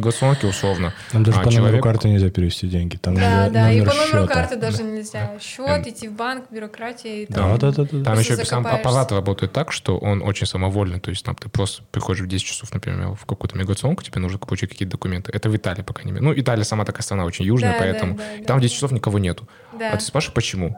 [0.48, 0.94] условно.
[1.12, 2.96] Там даже а, по номеру человек- карты нельзя перевести деньги.
[2.96, 4.26] Там Да, надо да, и по номеру счета.
[4.34, 5.38] карты даже нельзя.
[5.40, 5.82] Счет, Эм.
[5.82, 7.58] идти в банк, бюрократия и Да, там.
[7.58, 8.04] да, да, да.
[8.04, 11.00] Там Просто еще сам аппарат работает так, что он очень самовольный.
[11.00, 14.38] То есть там ты просто приходишь в 10 часов, например, в какую-то миграционку, тебе нужно
[14.38, 15.30] получить какие-то документы.
[15.32, 16.24] Это в Италии, по крайней мере.
[16.24, 18.58] Ну, Италия сама такая страна очень южная, Да, поэтому да, да, там да.
[18.58, 19.48] в 10 часов никого нету.
[19.78, 19.92] Да.
[19.92, 20.76] А ты спрашиваешь, почему?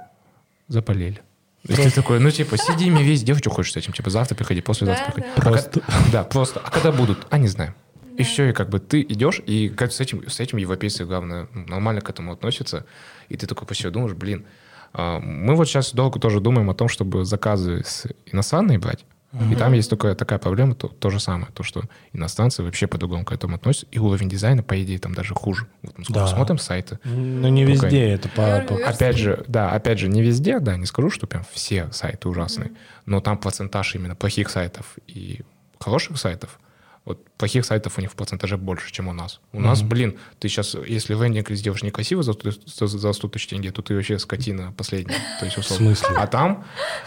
[0.68, 1.20] Заболели.
[1.64, 3.92] И ты такой, ну, типа, сиди, ими весь, делай, что хочешь с этим.
[3.92, 5.34] Типа, завтра приходи, послезавтра Да, приходи.
[5.34, 5.34] да.
[5.36, 5.82] А Просто.
[6.12, 6.60] Да, просто.
[6.64, 7.26] А когда будут?
[7.30, 7.74] А не знаю.
[8.16, 11.48] И все, и как бы ты идешь, и как с этим, с этим европейцы, главное,
[11.54, 12.86] ну, нормально к этому относятся.
[13.28, 14.46] И ты такой по себе думаешь, блин,
[14.92, 19.04] а, мы вот сейчас долго тоже думаем о том, чтобы заказы с иностранные брать.
[19.32, 23.24] И там есть такая, такая проблема, то, то же самое, то, что иностранцы вообще по-другому
[23.24, 25.66] к этому относятся, и уровень дизайна, по идее, там даже хуже.
[25.82, 26.26] Вот мы Да.
[26.26, 28.56] смотрим сайты, Ну, не Только- везде это по...
[28.88, 32.72] Опять же, да, опять же, не везде, да, не скажу, что прям все сайты ужасные,
[33.06, 35.42] но там процентаж именно плохих сайтов и
[35.78, 36.58] хороших сайтов,
[37.04, 39.40] вот плохих сайтов у них в процентаже больше, чем у нас.
[39.52, 42.50] У нас, блин, ты сейчас, если лендинг сделаешь некрасиво за, 100
[42.86, 45.16] за- за 100 тысяч тенге, то ты вообще скотина последняя.
[45.38, 45.94] То есть, условно.
[45.94, 46.16] В смысле?
[46.18, 46.64] А там,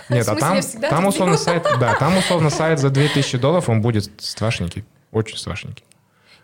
[0.09, 0.79] нет, а смысле?
[0.81, 1.61] там, там условно делаю.
[1.63, 5.85] сайт, да, там условно сайт за 2000 долларов, он будет страшненький, очень страшненький.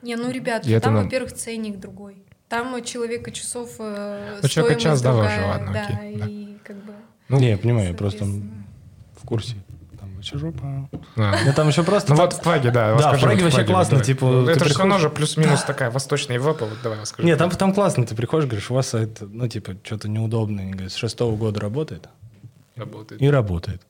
[0.03, 2.23] Не, ну, ребят, И там, нам- во-первых, ценник другой.
[2.47, 6.25] Там у человека часов э, Ну, человека час стоимость дороже, другая, ладно, да, окей, да.
[6.27, 6.93] и как бы...
[7.27, 9.55] Ну, Не, я понимаю, я просто в курсе.
[10.33, 10.89] Жопа.
[11.15, 11.39] да.
[11.45, 12.13] Ну, там еще просто...
[12.13, 12.95] Ну вот в Праге, да.
[12.95, 16.65] Да, в Праге вообще классно, типа, Это же все равно же плюс-минус такая Восточная Европа,
[16.65, 17.27] вот давай расскажи.
[17.27, 20.61] Нет, там, там классно, ты приходишь, говоришь, у вас сайт, ну, типа, что-то неудобно.
[20.61, 22.07] Они говорят, с шестого года работает.
[22.75, 23.21] работает.
[23.21, 23.81] И работает.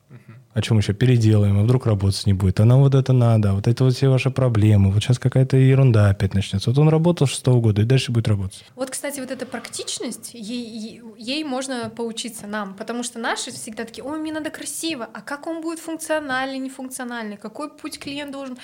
[0.53, 2.59] О чем еще переделаем, а вдруг работать не будет.
[2.59, 4.91] А нам вот это надо, а вот это вот все ваши проблемы.
[4.91, 6.71] Вот сейчас какая-то ерунда опять начнется.
[6.71, 8.65] Вот он работал с шестого года и дальше будет работать.
[8.75, 14.03] Вот, кстати, вот эта практичность, ей, ей- можно поучиться нам, потому что наши всегда такие,
[14.03, 18.57] ой, мне надо красиво, а как он будет функциональный, нефункциональный, какой путь клиент должен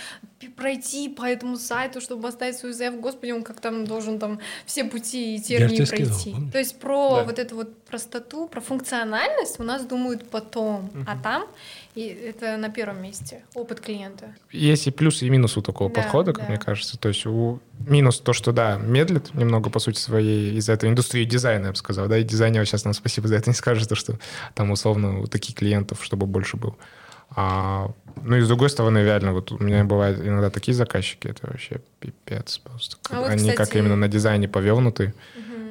[0.49, 4.83] пройти по этому сайту, чтобы оставить свою заявку, господи, он как там должен там все
[4.85, 6.31] пути и тернии сказал, пройти.
[6.31, 6.51] помнишь?
[6.51, 7.23] То есть про Да.
[7.23, 11.45] вот эту вот простоту, про функциональность у нас думают потом, а там
[11.95, 14.35] и это на первом месте, опыт клиента.
[14.51, 16.49] Есть и плюсы, и минусы у такого Да, подхода, как да.
[16.49, 16.97] мне кажется.
[16.97, 21.23] То есть у минус то, что, да, медлит немного, по сути, своей из-за этой индустрии
[21.23, 22.07] дизайна, я бы сказал.
[22.07, 24.19] Да, и дизайнер сейчас нам спасибо за это не скажет, то, что
[24.55, 26.75] там, условно, у таких клиентов, чтобы больше было.
[27.29, 31.47] А, ну и с другой стороны, реально, вот у меня бывают иногда такие заказчики, это
[31.47, 32.97] вообще пипец просто.
[33.09, 35.13] А вот, они как кстати, именно на дизайне повернуты,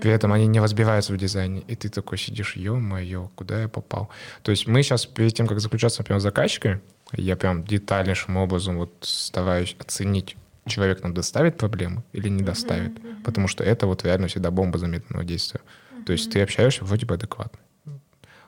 [0.00, 4.10] при этом они не разбираются в дизайне, и ты такой сидишь, ё-моё, куда я попал?
[4.42, 6.80] То есть мы сейчас, перед тем, как заключаться, например, с заказчиками,
[7.12, 10.36] я прям детальнейшим образом вот стараюсь оценить,
[10.66, 12.92] человек нам доставит проблемы или не доставит,
[13.22, 15.60] потому что это вот реально всегда бомба замедленного действия.
[16.04, 17.58] То есть ты общаешься вроде бы адекватно.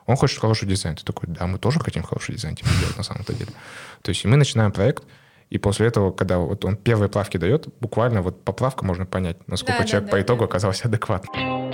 [0.07, 0.95] Он хочет хороший дизайн.
[0.95, 3.51] Ты такой, да, мы тоже хотим хороший дизайн тебе делать на самом-то деле.
[4.01, 5.03] То есть мы начинаем проект,
[5.49, 9.37] и после этого, когда вот он первые правки дает, буквально вот по правкам можно понять,
[9.47, 10.45] насколько Да, да, человек да, по итогу да.
[10.45, 11.71] оказался адекватным.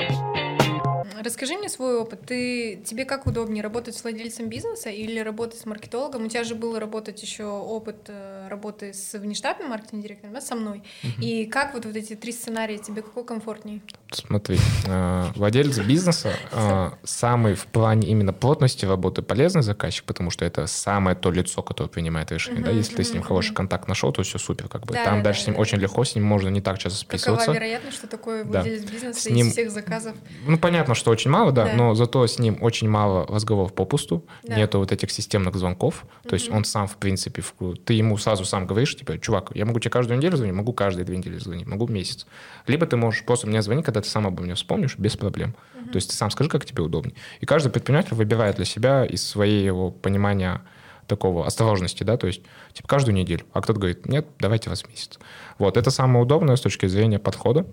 [1.23, 2.25] Расскажи мне свой опыт.
[2.25, 6.25] Ты, тебе как удобнее, работать с владельцем бизнеса или работать с маркетологом?
[6.25, 10.83] У тебя же был работать еще опыт э, работы с внештатным маркетинг-директором, да, со мной.
[11.21, 13.81] И как вот, вот эти три сценария, тебе какой комфортнее?
[14.15, 20.45] Смотри, э, владелец бизнеса э, самый в плане именно плотности работы полезный заказчик, потому что
[20.45, 22.61] это самое то лицо, которое принимает решение.
[22.63, 22.69] да?
[22.69, 24.67] Мгм, Если ты с ним мгм, хороший контакт нашел, то все супер.
[24.67, 24.93] Как бы.
[24.93, 25.61] Да, Там да, дальше да, с ним да.
[25.61, 27.51] очень легко, с ним можно не так часто Какова списываться.
[27.51, 28.61] вероятность, что такое Да.
[28.61, 30.15] владелец бизнеса С ним- из всех заказов?
[30.45, 31.73] Ну, понятно, что очень мало, да, Да.
[31.73, 34.55] но зато с ним очень мало разговоров попусту, Да.
[34.55, 38.45] нету вот этих системных звонков, то есть он сам, в принципе, в- ты ему сразу
[38.45, 41.65] сам говоришь, типа, чувак, я могу тебе каждую неделю звонить, могу каждые две недели звонить,
[41.67, 42.25] могу месяц.
[42.67, 45.55] Либо ты можешь просто мне звонить, когда ты сам обо мне вспомнишь, без проблем.
[45.91, 47.15] То есть ты сам скажи, как тебе удобнее.
[47.39, 50.61] И каждый предприниматель выбирает для себя из своего понимания
[51.07, 52.41] такого осторожности, да, то есть,
[52.71, 53.45] типа, каждую неделю.
[53.51, 55.19] А кто-то говорит, нет, давайте раз в месяц.
[55.59, 57.65] Вот, это самое удобное с точки зрения подхода.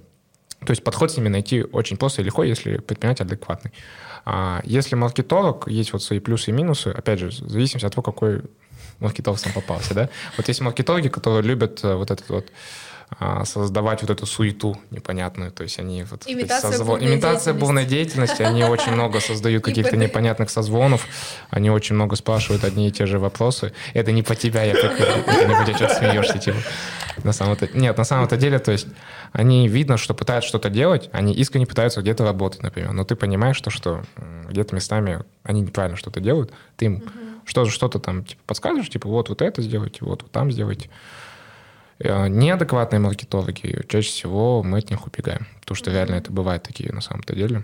[0.67, 3.73] То есть подход с ними найти очень просто и легко, если предприниматель адекватный.
[4.27, 8.03] А если маркетолог, есть вот свои плюсы и минусы, опять же, в зависимости от того,
[8.03, 8.43] какой
[8.99, 10.11] маркетологом попался, да?
[10.37, 12.53] Вот есть маркетологи, которые любят э, вот этот вот
[13.45, 17.61] создавать вот эту суету непонятную, то есть они вот Имитация созво- бурной имитация деятельности.
[17.61, 21.07] бурной деятельности, они очень много создают каких-то непонятных созвонов,
[21.51, 23.73] они очень много спрашивают одни и те же вопросы.
[23.95, 26.59] Это не по тебя, я как это не по тебе, что ты смеешься, типа.
[27.25, 27.69] На самом-то...
[27.75, 28.87] Нет, на самом-то деле, то есть
[29.33, 33.61] они видно, что пытаются что-то делать, они искренне пытаются где-то работать, например, но ты понимаешь,
[33.61, 34.03] то, что
[34.49, 37.03] где-то местами они неправильно что-то делают, ты им
[37.45, 40.89] что, что-то там типа, подсказываешь, типа вот, вот это сделайте, вот, вот там сделайте.
[42.01, 46.93] Э, Неадекватные маркетологи, чаще всего мы от них убегаем, потому что реально это бывает такие
[46.93, 47.63] на самом-то деле.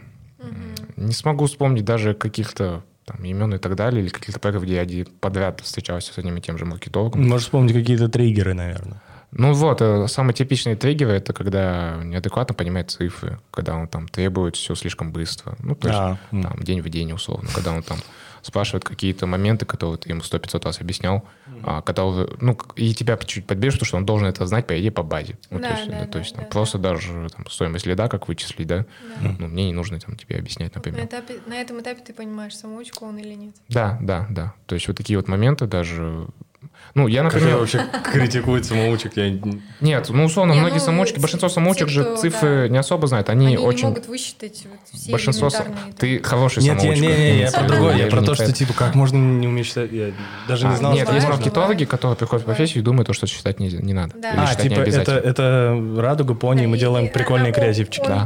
[0.96, 4.80] Не смогу вспомнить даже каких-то там имен и так далее, или каких-то проектов, где я
[4.82, 7.26] один подряд встречался с одним и тем же маркетологом.
[7.26, 9.00] Можешь вспомнить какие-то триггеры, наверное.
[9.32, 14.56] Ну вот, э, самые типичные триггеры— это когда неадекватно понимает цифры, когда он там требует
[14.56, 15.56] все слишком быстро.
[15.58, 16.42] Ну, то есть А, м.
[16.42, 17.98] там день в день условно, когда он там
[18.46, 21.24] спрашивает какие-то моменты, которые ты ему сто 500 раз объяснял,
[21.62, 24.90] а, которые, ну, и тебя чуть подбежишь, потому что он должен это знать, по идее,
[24.90, 25.36] по базе.
[25.50, 27.86] Ну, Да, то есть, да, ну, то да, есть там да, просто даже там, стоимость
[27.86, 28.86] лида, как вычислить, да?
[29.20, 29.34] Да.
[29.38, 31.04] Ну, мне не нужно там тебе объяснять, На, например.
[31.04, 33.54] этапе, на этом этапе ты понимаешь, самоучка он или нет.
[33.68, 34.54] Да, да, да.
[34.66, 36.28] То есть вот такие вот моменты даже...
[36.94, 37.58] Ну, я, Как например...
[37.58, 39.16] вообще критикует самоучек?
[39.16, 39.30] Я...
[39.80, 42.68] Нет, ну, условно, Не, многие ну, самоучки, те- большинство те, самоучек же кто, цифры да.
[42.68, 43.28] не особо знают.
[43.28, 43.80] Они, Они очень...
[43.80, 45.50] не могут высчитать вот все большинство...
[45.50, 45.66] са-.
[45.98, 47.02] Ты хороший Нет, я, самоучка.
[47.02, 47.96] не, не, я имеется в про другое.
[47.96, 49.92] Я про то, что, типа, как можно не уметь считать?
[49.92, 50.12] Я
[50.48, 53.26] даже не А, знал, Нет, что есть маркетологи, которые приходят в профессию и думают, что
[53.26, 54.14] считать не, не надо.
[54.34, 58.00] А, типа, это, это радуга, пони, Да, мы делаем прикольные креативчики.
[58.00, 58.22] Он, Да,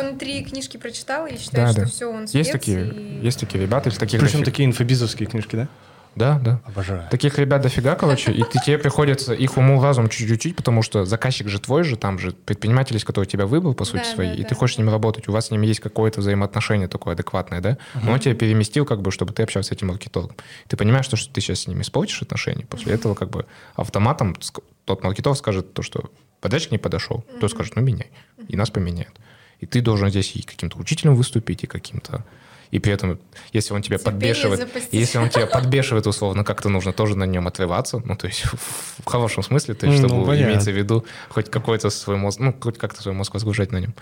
[0.00, 0.18] он да.
[0.18, 2.34] три, книжки прочитал и считает, что все, он спец.
[2.34, 5.68] Есть такие, есть такие ребята, или таких Причем такие инфобизовские книжки, да?
[6.16, 6.60] Да, да.
[6.64, 7.08] Обожаю.
[7.10, 11.04] Таких ребят дофига, короче, и ты, тебе приходится их уму разум чуть-чуть учить, потому что
[11.04, 14.30] заказчик же твой же, там же предприниматель, из который тебя выбрал, по сути, Да, своей,
[14.30, 16.88] да, и да, ты хочешь с ним работать, у вас с ним есть какое-то взаимоотношение
[16.88, 17.78] такое адекватное, да?
[18.02, 20.36] Но он тебя переместил, как бы, чтобы ты общался с этим маркетологом.
[20.68, 24.36] Ты понимаешь, что, что ты сейчас с ним испортишь отношения, после этого как бы автоматом
[24.84, 28.10] тот маркетолог скажет то, что подрядчик не подошел, то скажет, ну, меняй,
[28.48, 29.14] и нас поменяют.
[29.60, 32.24] И ты должен здесь и каким-то учителем выступить, и каким-то...
[32.70, 33.18] И при этом,
[33.52, 37.48] если он тебя Терпение подбешивает, если он тебя подбешивает условно, как-то нужно тоже на нем
[37.48, 38.44] отрываться, ну, то есть
[39.04, 40.50] в хорошем смысле, то есть Ну, чтобы понятно.
[40.50, 43.94] имеется в виду хоть какой-то свой мозг, ну, хоть как-то свой мозг возгружать на нем.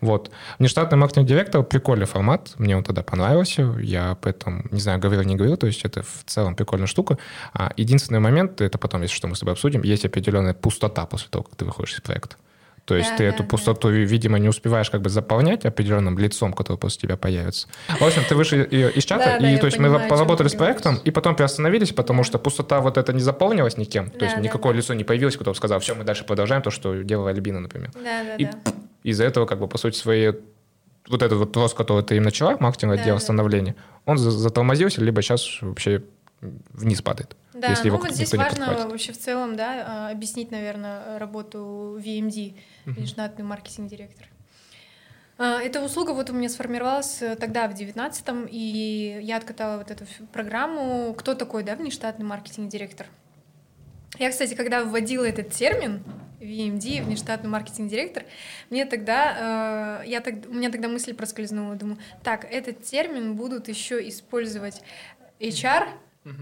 [0.00, 0.30] Вот.
[0.58, 5.36] Внештатный маркетинг-директор, прикольный формат, мне он тогда понравился, я об этом, не знаю, говорил, не
[5.36, 7.18] говорил, то есть это в целом прикольная штука.
[7.52, 11.28] А единственный момент, это потом, если что, мы с тобой обсудим, есть определенная пустота после
[11.30, 12.36] того, как ты выходишь из проекта.
[12.86, 13.48] То есть Да, ты да, эту да.
[13.48, 17.66] пустоту, видимо, не успеваешь как бы заполнять определенным лицом, которое после тебя появится.
[17.88, 20.08] В общем, ты вышел из чата, Да, да, и я то есть мы понимаю, чем
[20.10, 24.08] поработали с проектом, и потом приостановились, потому что пустота вот эта не заполнилась никем.
[24.10, 24.78] То Да, есть да, никакое да.
[24.78, 27.90] лицо не появилось, кто сказал, все, мы дальше продолжаем то, что делала Альбина, например.
[27.94, 28.52] Да, да, И да.
[29.02, 30.32] из-за этого, как бы, по сути, свои
[31.08, 33.20] вот этот вот рост, который ты им начала, маркетинг Да, отдел да.
[33.20, 33.74] становления,
[34.04, 36.02] он за- затормозился, либо сейчас вообще
[36.40, 37.36] вниз падает.
[37.54, 38.92] Да, если ну вот здесь важно подхватит.
[38.92, 44.28] вообще в целом, да, а, объяснить, наверное, работу VMD, внештатный маркетинг-директор.
[45.38, 49.90] А, Эта услуга вот у меня сформировалась э, тогда, в девятнадцатом, и я откатала вот
[49.90, 51.14] эту программу.
[51.14, 53.06] Кто такой, да, внештатный маркетинг-директор?
[54.18, 56.02] Я, кстати, когда вводила этот термин,
[56.40, 58.24] VMD, внештатный маркетинг-директор,
[58.70, 63.68] мне тогда, э, я так, у меня тогда мысль проскользнула, думаю, так, этот термин будут
[63.68, 64.82] еще использовать
[65.40, 65.88] HR,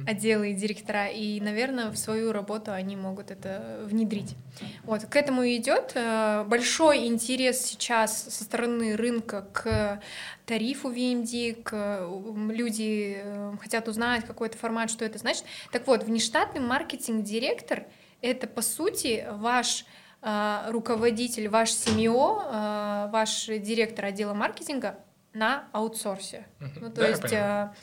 [0.07, 4.35] отделы и директора, и, наверное, в свою работу они могут это внедрить.
[4.85, 5.93] Вот, к этому и идет.
[5.95, 10.01] Э, Большой интерес сейчас со стороны рынка к
[10.47, 12.07] тарифу VMD, к,
[12.53, 15.45] люди э, хотят узнать какой-то формат, что это значит.
[15.73, 17.85] Так вот, внештатный маркетинг-директор—
[18.21, 19.85] это, по сути, ваш
[20.23, 24.99] э, руководитель, ваш СМИО, ваш директор отдела маркетинга
[25.33, 26.47] на аутсорсе.
[26.81, 27.75] Ну, то Да, есть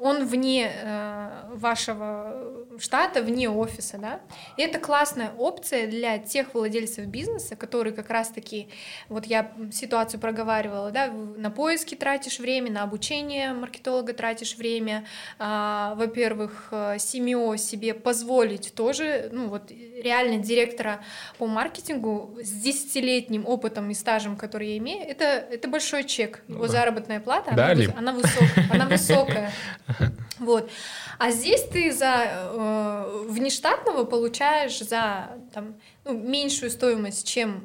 [0.00, 4.20] он вне э, вашего штата, вне офиса, да.
[4.56, 8.68] И это классная опция для тех владельцев бизнеса, которые как раз-таки,
[9.08, 15.04] вот я ситуацию проговаривала, да, на поиски тратишь время, на обучение маркетолога тратишь время,
[15.38, 21.00] а, во-первых, э, семье себе позволить тоже, ну вот реально директора
[21.38, 26.42] по маркетингу с десятилетним опытом и стажем, который я имею, это, это большой чек.
[26.48, 26.72] Ну Его да.
[26.72, 29.52] заработная плата, Да, она, она, высок- она высокая.
[30.38, 30.70] Вот.
[31.18, 37.62] А здесь ты за э, внештатного получаешь за там, ну, меньшую стоимость, чем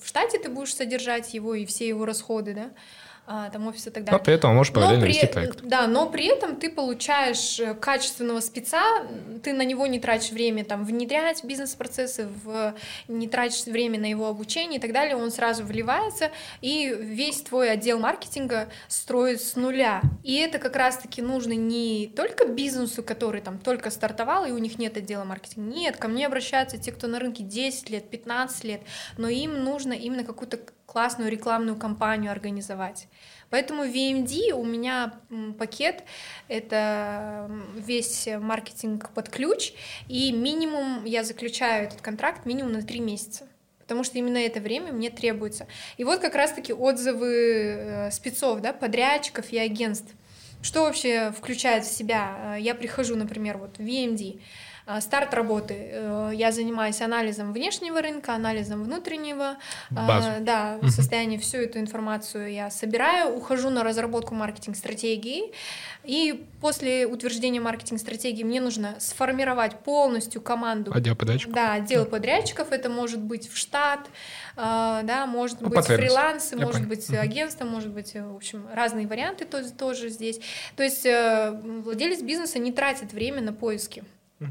[0.00, 2.70] в штате ты будешь содержать его и все его расходы, да.
[3.32, 4.18] А, там офис и так далее.
[4.18, 5.60] Но при этом можешь параллельно при, вести проект.
[5.62, 8.82] Да, но при этом ты получаешь э, качественного спеца,
[9.44, 12.74] ты на него не тратишь время там внедрять бизнес-процессы, в,
[13.06, 17.70] не тратишь время на его обучение и так далее, он сразу вливается, и весь твой
[17.70, 20.02] отдел маркетинга строит с нуля.
[20.24, 24.76] И это как раз-таки нужно не только бизнесу, который там только стартовал, и у них
[24.76, 25.72] нет отдела маркетинга.
[25.72, 28.80] Нет, ко мне обращаются те, кто на рынке 10 лет, 15 лет,
[29.18, 30.58] но им нужно именно какую-то
[30.90, 33.06] классную рекламную кампанию организовать.
[33.48, 35.14] Поэтому VMD у меня
[35.56, 36.02] пакет—
[36.48, 39.72] это весь маркетинг под ключ,
[40.08, 43.46] и минимум я заключаю этот контракт минимум на три месяца
[43.78, 45.66] потому что именно это время мне требуется.
[45.96, 50.14] И вот как раз-таки отзывы э, спецов, да, подрядчиков и агентств.
[50.62, 52.54] Что вообще включает в себя?
[52.54, 54.40] Э, я прихожу, например, вот в VMD,
[55.00, 55.74] старт работы.
[55.92, 59.56] Э, я занимаюсь анализом внешнего рынка, анализом внутреннего.
[59.94, 60.28] А, Базу.
[60.40, 65.52] Да, в состоянии всю эту информацию я собираю, ухожу на разработку маркетинг-стратегии.
[66.02, 70.92] И после утверждения маркетинг-стратегии мне нужно сформировать полностью команду.
[70.94, 71.54] Отдел подрядчиков?
[71.54, 72.72] Да, отдел подрядчиков.
[72.72, 74.00] Это может быть в штат,
[74.56, 76.88] а, да, может ну, быть фрилансы, я может понял.
[76.88, 80.40] быть агентство, может быть, в общем, разные варианты тоже, тоже здесь.
[80.76, 81.50] То есть э,
[81.84, 84.04] владелец бизнеса не тратит время на поиски.
[84.40, 84.48] Угу.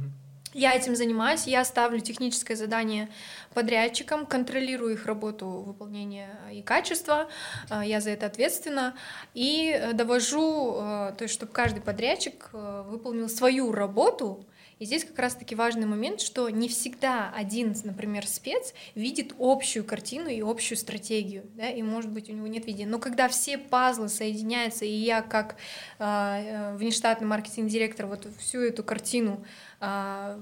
[0.54, 3.10] Я этим занимаюсь, я ставлю техническое задание
[3.54, 7.30] подрядчикам, контролирую их работу, выполнение и качество,
[7.70, 8.96] э, я за это ответственна,
[9.36, 14.44] и э, довожу, э, то есть чтобы каждый подрядчик выполнил свою работу,
[14.80, 20.30] и здесь как раз-таки важный момент, что не всегда один, например, спец видит общую картину
[20.30, 22.90] и общую стратегию, да, и, может быть, у него нет видения.
[22.90, 25.58] Но когда все пазлы соединяются, и я как
[26.00, 29.46] э, внештатный маркетинг-директор вот всю эту картину
[29.82, 30.40] э,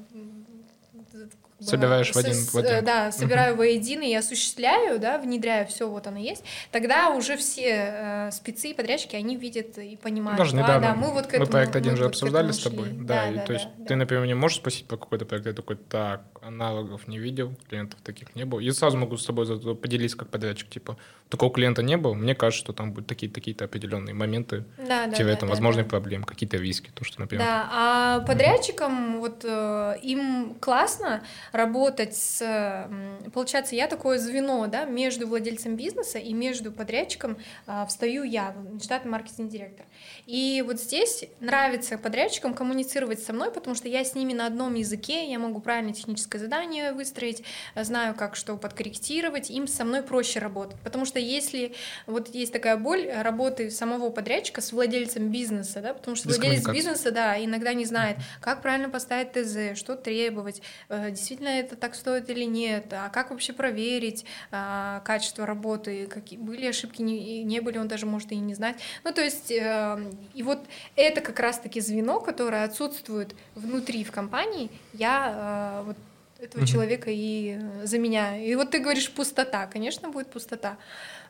[1.59, 2.85] Собираешь в один, в один.
[2.85, 3.57] Да, собираю uh-huh.
[3.57, 6.43] воедино и осуществляю, да, внедряю все, вот оно есть.
[6.71, 10.37] Тогда уже все э, спецы и подрядчики, они видят и понимают.
[10.37, 12.51] Даже недавно а, да, мы вот к этому, мы проект один мы же вот обсуждали
[12.51, 12.89] с тобой.
[12.91, 15.47] Да, да, и да, то есть да, ты, например, не можешь спросить про какой-то проект,
[15.47, 18.59] я такой, так, аналогов не видел, клиентов таких не было.
[18.59, 20.97] И сразу могу с тобой поделиться как подрядчик, типа,
[21.29, 25.11] такого клиента не было, мне кажется, что там будут такие, такие-то определенные моменты, да, да,
[25.11, 25.89] типа, да, там, да, возможные да.
[25.89, 27.45] проблемы, какие-то риски, то, что, например.
[27.45, 29.19] Да, а подрядчикам, mm-hmm.
[29.19, 32.87] вот э, им классно работать с
[33.33, 39.11] получается, я такое звено, да, между владельцем бизнеса и между подрядчиком а, встаю я, штатный
[39.11, 39.85] маркетинг-директор.
[40.25, 44.75] И вот здесь нравится подрядчикам коммуницировать со мной, потому что я с ними на одном
[44.75, 47.43] языке, я могу правильно техническое задание выстроить,
[47.75, 50.79] знаю, как что подкорректировать, им со мной проще работать.
[50.83, 51.73] Потому что если
[52.05, 57.11] вот есть такая боль работы самого подрядчика с владельцем бизнеса, да, потому что владелец бизнеса,
[57.11, 62.29] да, иногда не знает, как правильно поставить ТЗ, что требовать, э, действительно это так стоит
[62.29, 67.77] или нет, а как вообще проверить а, качество работы, какие были ошибки, не, не были,
[67.77, 68.77] он даже может и не знать.
[69.03, 70.59] Ну, то есть, э, и вот
[70.95, 75.97] это как раз-таки звено, которое отсутствует внутри в компании, я э, вот
[76.39, 76.67] этого mm-hmm.
[76.67, 78.45] человека и заменяю.
[78.45, 80.77] И вот ты говоришь пустота, конечно, будет пустота.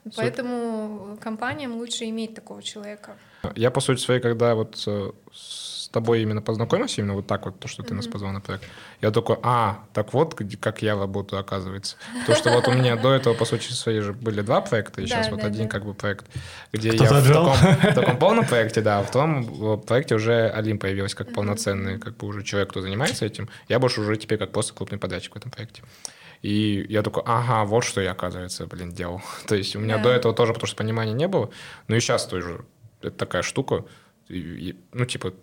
[0.03, 0.18] Супер.
[0.18, 3.18] Поэтому компаниям лучше иметь такого человека.
[3.55, 7.60] Я, по сути своей, когда вот э, с тобой именно познакомился, именно вот так вот,
[7.60, 7.97] то, что ты mm-hmm.
[7.97, 8.66] нас позвал на проект,
[9.01, 11.95] я такой, а, так вот, как я работаю, оказывается.
[12.26, 15.05] То, что вот у меня до этого, по сути своей, же были два проекта, и
[15.05, 16.26] сейчас вот один как бы проект,
[16.74, 21.34] где я в таком, полном проекте, да, а в том проекте уже Алим появилась как
[21.34, 23.49] полноценный, как бы уже человек, кто занимается этим.
[23.70, 25.84] Я больше уже теперь как просто крупный подрядчик в этом проекте.
[26.43, 29.22] И я такой, ага, вот что я, оказывается, блин, делал.
[29.48, 31.50] То есть у меня до этого тоже, потому что понимания не было,
[31.88, 32.66] но и сейчас тоже
[33.02, 33.86] это такая штука,
[34.30, 35.34] ну, типа,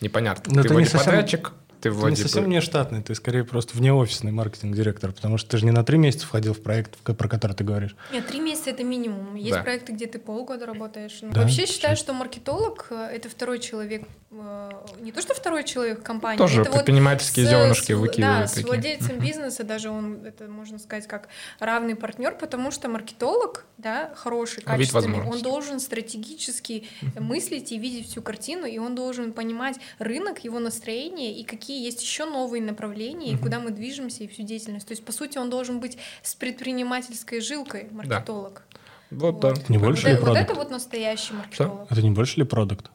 [0.00, 0.52] непонятно.
[0.54, 1.12] Но ты вроде совсем...
[1.12, 2.50] подрядчик, ты вроде ты не совсем бы...
[2.50, 6.26] не штатный, ты скорее просто внеофисный маркетинг-директор, потому что ты же не на три месяца
[6.26, 7.96] входил в проект, про который ты говоришь.
[8.12, 9.34] Нет, три месяца— это минимум.
[9.34, 9.62] Есть да.
[9.62, 11.18] проекты, где ты полгода работаешь.
[11.22, 11.42] Ну, да?
[11.42, 14.70] Вообще считаю, что маркетолог— это второй человек, э,
[15.00, 16.38] не то что второй человек в компании.
[16.38, 18.54] Тоже это предпринимательские вот зернышки выкидывают.
[18.54, 19.22] Да, с владельцем uh-huh.
[19.22, 21.28] бизнеса даже он, это можно сказать, как
[21.58, 27.20] равный партнер, потому что маркетолог, да, хороший, качественный, он должен стратегически uh-huh.
[27.20, 32.02] мыслить и видеть всю картину, и он должен понимать рынок, его настроение и какие есть
[32.02, 34.86] еще новые направления, и куда мы движемся, и всю деятельность.
[34.86, 38.62] То есть, по сути, он должен быть с предпринимательской жилкой, маркетолог.
[38.70, 38.80] Да.
[39.10, 39.40] Вот, вот.
[39.40, 39.62] да.
[39.68, 40.40] Не больше вот, ли продукт?
[40.40, 41.84] Вот это вот настоящий маркетолог.
[41.84, 41.86] Что?
[41.90, 42.90] Это не больше ли продукт?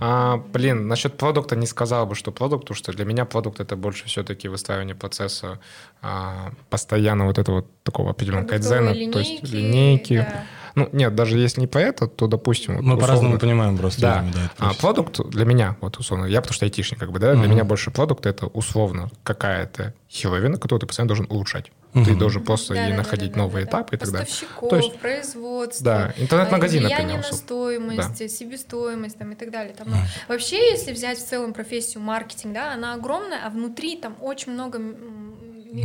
[0.00, 3.76] А, блин, насчет продукта не сказал бы, что продукт, потому что для меня продукт это
[3.76, 5.60] больше все-таки выстраивание процесса
[6.02, 10.18] а, постоянно вот этого такого определенного кайдзена, то есть линейки.
[10.18, 10.44] Да.
[10.74, 12.74] Ну, нет, даже если не по это, то, допустим...
[12.74, 14.00] Мы условно, по-разному понимаем просто.
[14.00, 14.18] Да.
[14.20, 17.32] Время, да а продукт для меня, вот условно, я потому что айтишник, как бы, да,
[17.32, 17.38] uh-huh.
[17.38, 21.70] для меня больше продукт— это условно какая-то херовина, которую ты постоянно должен улучшать.
[21.92, 22.18] Ты Мгм.
[22.18, 23.78] должен просто Да, и да, находить да, да, новые да, да.
[23.78, 24.26] этапы и так далее.
[24.26, 25.84] Поставщиков, То есть- производства.
[25.84, 29.74] Да, интернет-магазин, влияние например, на стоимость, себестоимость там, и так далее.
[29.78, 29.96] Там, ну,
[30.26, 34.80] вообще, если взять в целом профессию маркетинг, да, она огромная, а внутри там очень много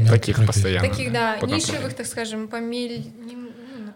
[0.09, 0.87] Таких постоянно.
[0.87, 3.11] таких, да, нишевых, так скажем, помель...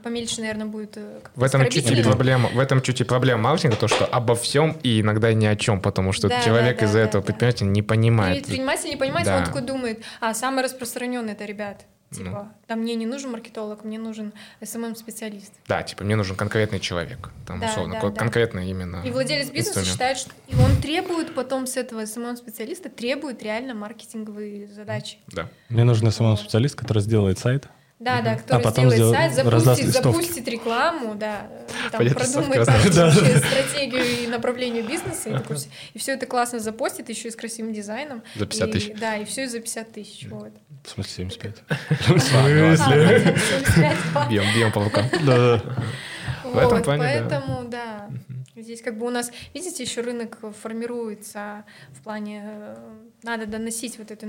[0.04, 3.04] ну, помельче, наверное, будет э, как-то В этом чуть и проблема, в этом чуть и
[3.04, 6.80] проблема маркетинга, то, что обо всем и иногда ни о чем, потому что Да, человек
[6.80, 7.34] да, из-за да, этого да, да.
[7.34, 8.38] предпринимателя не понимает.
[8.44, 9.38] Предприниматель не понимает, Да.
[9.38, 11.86] он такой думает, а самый распространенный это ребят.
[12.12, 12.48] Типа, Ну.
[12.68, 15.52] да мне не нужен маркетолог, мне нужен SMM-специалист.
[15.68, 18.20] Да, типа мне нужен конкретный человек, там Да, условно, да, ко- да.
[18.20, 19.02] конкретно именно.
[19.04, 19.88] И владелец бизнеса инструмент.
[19.92, 25.18] считает, что и он требует потом с этого SMM-специалиста, требует реально маркетинговые задачи.
[25.28, 25.48] Да.
[25.70, 27.68] Мне нужен самому специалист, который сделает сайт.
[28.04, 31.48] Да, да, который А потом сделает сайт, запустит, запустит рекламу, да,
[31.92, 33.14] там Пойдет продумает раздавать.
[33.46, 35.58] стратегию и направление бизнеса, и, такой
[35.94, 38.22] и все это классно запостит, еще и с красивым дизайном.
[38.36, 39.00] За 50 И- тысяч.
[39.00, 40.28] Да, и все за 50 тысяч.
[40.30, 40.52] Вот.
[40.84, 41.56] В смысле 75?
[41.70, 41.76] А,
[42.36, 44.30] ладно, 75, ладно.
[44.30, 45.06] Бьем, бьем по рукам.
[45.26, 45.58] Да.
[46.44, 46.98] В Вот, да.
[46.98, 48.10] поэтому, да.
[48.56, 52.76] Здесь как бы у нас, видите, еще рынок формируется в плане, э,
[53.24, 54.28] надо доносить вот эту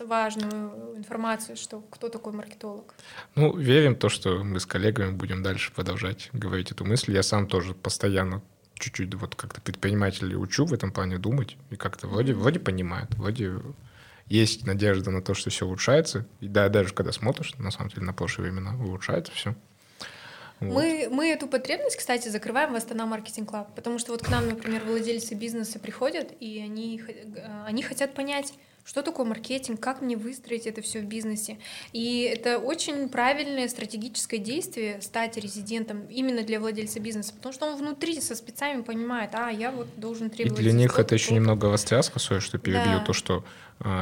[0.00, 2.94] важную информацию, что кто такой маркетолог.
[3.34, 7.12] Ну, верим в то, что мы с коллегами будем дальше продолжать говорить эту мысль.
[7.12, 8.42] Я сам тоже постоянно
[8.78, 11.56] чуть-чуть вот как-то предпринимателей учу в этом плане думать.
[11.70, 13.60] И как-то вроде, вроде понимают, вроде
[14.26, 16.26] есть надежда на то, что все улучшается.
[16.40, 19.54] И да, даже когда смотришь, на самом деле, на прошлые времена улучшается все.
[20.60, 24.48] Мы, мы эту потребность, кстати, закрываем в Astana Marketing Club, потому что вот к нам,
[24.48, 27.02] например, владельцы бизнеса приходят, и они,
[27.66, 28.54] они хотят понять,
[28.84, 31.58] что такое маркетинг, как мне выстроить это все в бизнесе.
[31.92, 37.76] И это очень правильное стратегическое действие стать резидентом именно для владельца бизнеса, потому что он
[37.76, 40.62] внутри со спецами понимает, а, я вот должен И требовать...
[40.62, 41.40] для них это еще столько».
[41.40, 43.04] немного растряска, sorry, что перебью, Да.
[43.04, 43.44] то, что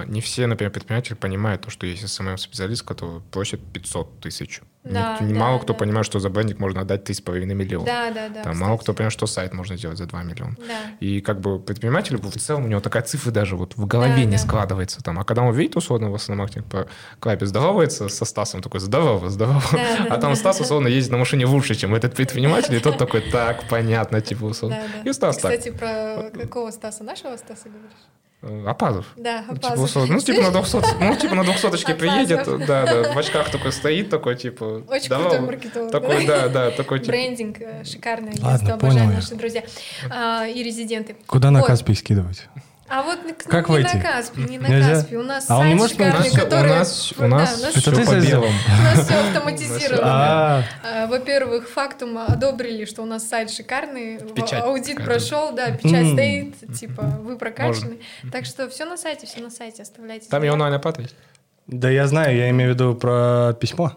[0.06, 4.60] не все, например, предприниматели понимают то, что есть SMM-специалист, который просит 500 тысяч.
[4.84, 5.78] Да, Никто- да, мало кто да.
[5.78, 7.86] понимает, что за брендинг можно отдать 3,5 миллиона.
[7.86, 8.42] Да, да, да.
[8.42, 8.96] Там мало кто кстати.
[8.98, 10.54] понимает, что сайт можно сделать за 2 миллиона.
[10.58, 10.80] Да.
[11.00, 14.24] И как бы предприниматель в целом у него такая цифра даже вот в голове Да,
[14.24, 14.38] не да.
[14.38, 15.02] складывается.
[15.02, 15.18] Там.
[15.18, 16.86] А когда он видит условно в основном маркетинг по
[17.18, 19.62] клапе здоровается со Стасом, такой здорово, здорово.
[19.72, 20.36] Да, да, А там да.
[20.36, 24.44] Стас условно ездит на машине лучше, чем этот предприниматель, и тот такой, так, понятно, типа
[24.44, 24.76] условно.
[24.82, 25.10] Да, да.
[25.10, 25.58] И Стас так.
[25.58, 27.02] Кстати, про какого Стаса?
[27.04, 27.90] Нашего Стаса говоришь?
[28.44, 29.06] Э, Апазов.
[29.16, 29.84] Да, Ну, типа, Апазов.
[29.84, 32.66] условно, ну, типа на 200, ну, типа на 200 приедет, Апазов.
[32.66, 35.28] да, да, в очках такой стоит, такой, типа, Очень здорово.
[35.30, 35.90] крутой маркетолог.
[35.90, 39.62] Такой, да, да, такой, типа, Брендинг э, шикарный, Ладно, агентство, понял обожаю наши друзья
[40.10, 41.16] А, и резиденты.
[41.26, 41.66] Куда на Вот.
[41.66, 42.48] Каспий скидывать?
[42.86, 43.96] А вот к- Как не войти?
[43.96, 44.90] на Каспий, не на Нельзя?
[44.94, 45.16] Каспий.
[45.16, 46.68] У нас А он не сайт может у шикарный, нас, всё- у который...
[46.70, 48.46] нас, Да, у нас Это все по белому.
[48.46, 50.02] у нас все автоматизировано.
[50.04, 54.18] А, А, Во-первых, фактум одобрили, что у нас сайт шикарный,
[54.62, 57.98] аудит прошел, да, печать стоит, типа вы прокачаны.
[58.30, 60.28] Так что все на сайте, все на сайте, оставляйте.
[60.28, 61.16] Там на iPad есть.
[61.66, 63.92] Да я знаю, я имею в виду про письмо.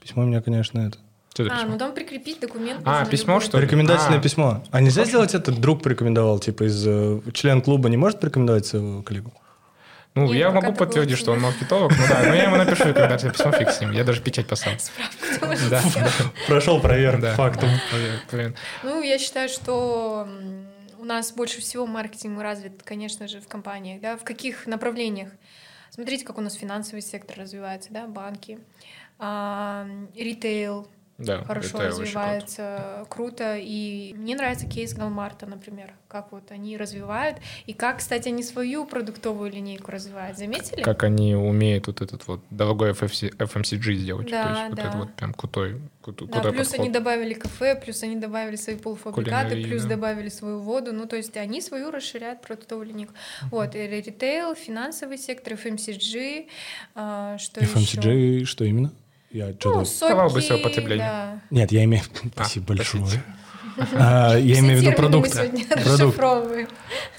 [0.00, 0.96] Письмо у меня, конечно, это.
[1.32, 1.70] Что это А, письмо?
[1.72, 2.82] ну там прикрепить документ.
[2.84, 3.46] А, письмо, любой.
[3.46, 3.64] что ли?
[3.66, 4.22] Рекомендательное А.
[4.22, 4.62] письмо.
[4.70, 5.52] А нельзя сделать это?
[5.52, 9.32] Друг порекомендовал, типа из э, член клуба не может порекомендовать своего коллегу?
[10.16, 11.92] Ну, Нет, я могу подтвердить, что он маркетолог.
[11.92, 13.92] Ну да, но я ему напишу рекомендательное письмо, фиг с ним.
[13.92, 14.78] Я даже печать поставил.
[15.70, 16.04] Да, все-
[16.48, 17.34] Прошел проверку да.
[17.36, 17.68] фактом.
[18.82, 20.28] Ну, я считаю, что
[20.98, 25.28] у нас больше всего маркетинг развит, конечно же, в компаниях, да, в каких направлениях.
[25.90, 28.58] Смотрите, как у нас финансовый сектор развивается, да, банки,
[29.18, 30.88] а, ритейл
[31.20, 32.00] Да, хорошо это очень круто.
[32.00, 33.56] развивается, круто.
[33.58, 38.86] И мне нравится кейс Галмарта, например, как вот они развивают, и как, кстати, они свою
[38.86, 40.38] продуктовую линейку развивают.
[40.38, 40.82] Заметили?
[40.82, 44.30] Как они умеют вот этот вот дорогой FFC FMCG сделать.
[44.30, 44.88] Да, То есть вот да.
[44.88, 46.80] это вот прям крутой, кру- Да, крутой плюс подход.
[46.84, 49.90] они добавили кафе, плюс они добавили свои полуфабрикаты, Кулинарии, плюс да.
[49.90, 50.92] добавили свою воду.
[50.92, 53.12] Ну, то есть они свою расширяют продуктовую линейку.
[53.50, 56.46] Вот, и ритейл, финансовый сектор, FMCG,
[56.94, 57.72] а, что еще?
[57.74, 58.92] FMCG, что именно?
[59.30, 59.84] Я Ну, что-то...
[59.84, 61.02] соки, Товар быстрого потребления.
[61.04, 61.40] да.
[61.50, 62.02] Нет, я имею...
[62.36, 63.02] А, Спасибо большое.
[63.02, 63.24] простите.
[63.94, 65.28] А, Я имею в виду термины продукт.
[65.28, 65.86] Мы сегодня Продукт.
[65.86, 66.68] расшифровываем.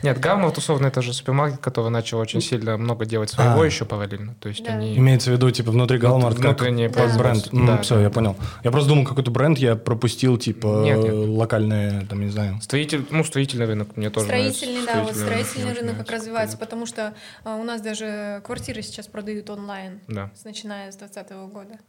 [0.03, 3.65] Нет, Гамма, вот, условно, это же супермаркет, который начал очень сильно много делать своего А.
[3.65, 4.35] еще параллельно.
[4.39, 4.97] То есть они...
[4.97, 7.49] Имеется в виду, типа, внутри Галмарт, как, бренд.
[7.51, 8.35] Да, все, я понял.
[8.63, 12.59] Я просто думал, какой-то бренд я пропустил, типа, локальное, там, не знаю.
[12.61, 17.13] Строитель, ну, строительный рынок мне тоже Строительный, да, вот строительный рынок как развивается, потому что
[17.43, 19.99] а, у нас даже квартиры сейчас продают онлайн.
[20.43, 21.79] Начиная с 2020 года.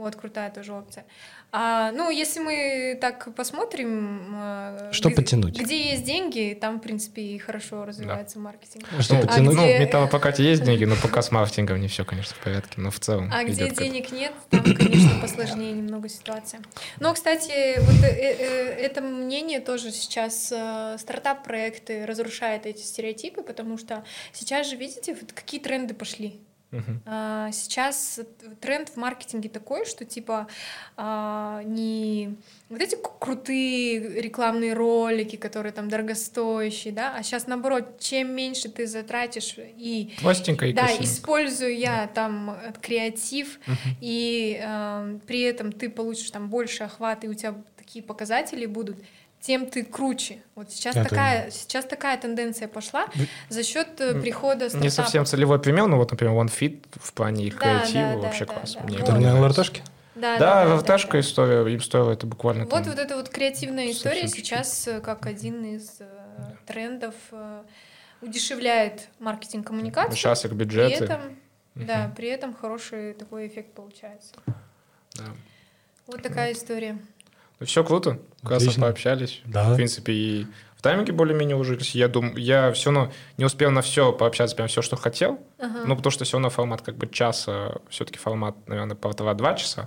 [0.00, 1.04] Вот крутая тоже опция.
[1.52, 5.60] А, ну, если мы так посмотрим, а, Что где, потянуть?
[5.60, 8.86] где есть деньги, там, в принципе, и хорошо развивается маркетинг.
[9.00, 9.56] Что ну, потянуть?
[9.56, 12.80] ну, где- в металлопрокате есть деньги, но пока с маркетингом не все, конечно, в порядке.
[12.80, 16.62] Но в целом А где денег нет, там, конечно, посложнее немного ситуация.
[16.98, 23.76] Но, кстати, вот э, э, это мнение тоже сейчас э, стартап-проекты разрушает эти стереотипы, потому
[23.76, 26.40] что сейчас же, видите, вот какие тренды пошли.
[27.04, 28.20] А, сейчас
[28.60, 30.46] тренд в маркетинге такой, что типа
[30.96, 32.36] а, не
[32.68, 38.86] вот эти крутые рекламные ролики, которые там дорогостоящие, да, а сейчас наоборот, чем меньше ты
[38.86, 41.04] затратишь и Пластинка и да, красивенько.
[41.04, 43.58] использую я там э, креатив
[44.00, 48.98] и э, при этом ты получишь там больше охват и у тебя такие показатели будут,
[49.40, 50.42] тем ты круче.
[50.54, 53.06] Вот сейчас Это такая сейчас такая тенденция пошла
[53.48, 54.82] за счет э, прихода стартапов.
[54.82, 58.44] Не совсем целевой пример, но вот, например, OneFit в плане их Да, креатива да, вообще
[58.44, 58.80] да, классно.
[58.80, 59.02] да, Мне да.
[59.04, 59.60] это нравится.
[59.60, 59.82] ЛРТшке?
[60.14, 61.20] Да, Да, да, ЛРТшка да.
[61.20, 65.00] история, им стоило это буквально Вот там вот эта вот креативная история совсем сейчас э,
[65.00, 66.06] как один из э,
[66.66, 67.62] трендов э,
[68.20, 70.16] удешевляет маркетинг коммуникацию.
[70.16, 71.04] Сейчас их При бюджеты.
[71.04, 71.20] этом,
[71.74, 74.34] да, при этом хороший такой эффект получается.
[75.14, 75.24] Да.
[76.06, 76.98] Вот такая история.
[77.64, 78.82] Все круто, классно Отлично.
[78.82, 79.40] пообщались.
[79.44, 79.72] Да.
[79.72, 80.46] В принципе, и
[80.76, 81.94] в тайминге более-менее ужились.
[81.94, 85.38] Я думаю, я все равно не успел на все пообщаться, прям все, что хотел.
[85.58, 85.82] Ага.
[85.84, 89.86] Ну, потому что все равно формат как бы часа, все-таки формат, наверное, полтора-два часа.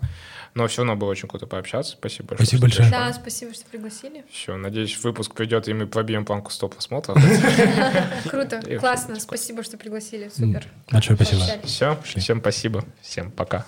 [0.54, 1.94] Но все равно было очень круто пообщаться.
[1.94, 2.46] Спасибо большое.
[2.46, 2.92] Спасибо большое.
[2.92, 4.24] Да, спасибо, что пригласили.
[4.32, 7.18] Все, надеюсь, выпуск придет, и мы пробьем планку 100 просмотров.
[8.30, 10.68] Круто, классно, вообще- спасибо, что пригласили, супер.
[10.92, 11.40] Большое спасибо.
[11.40, 11.72] Пообщались.
[11.72, 13.66] Все, всем спасибо, всем пока.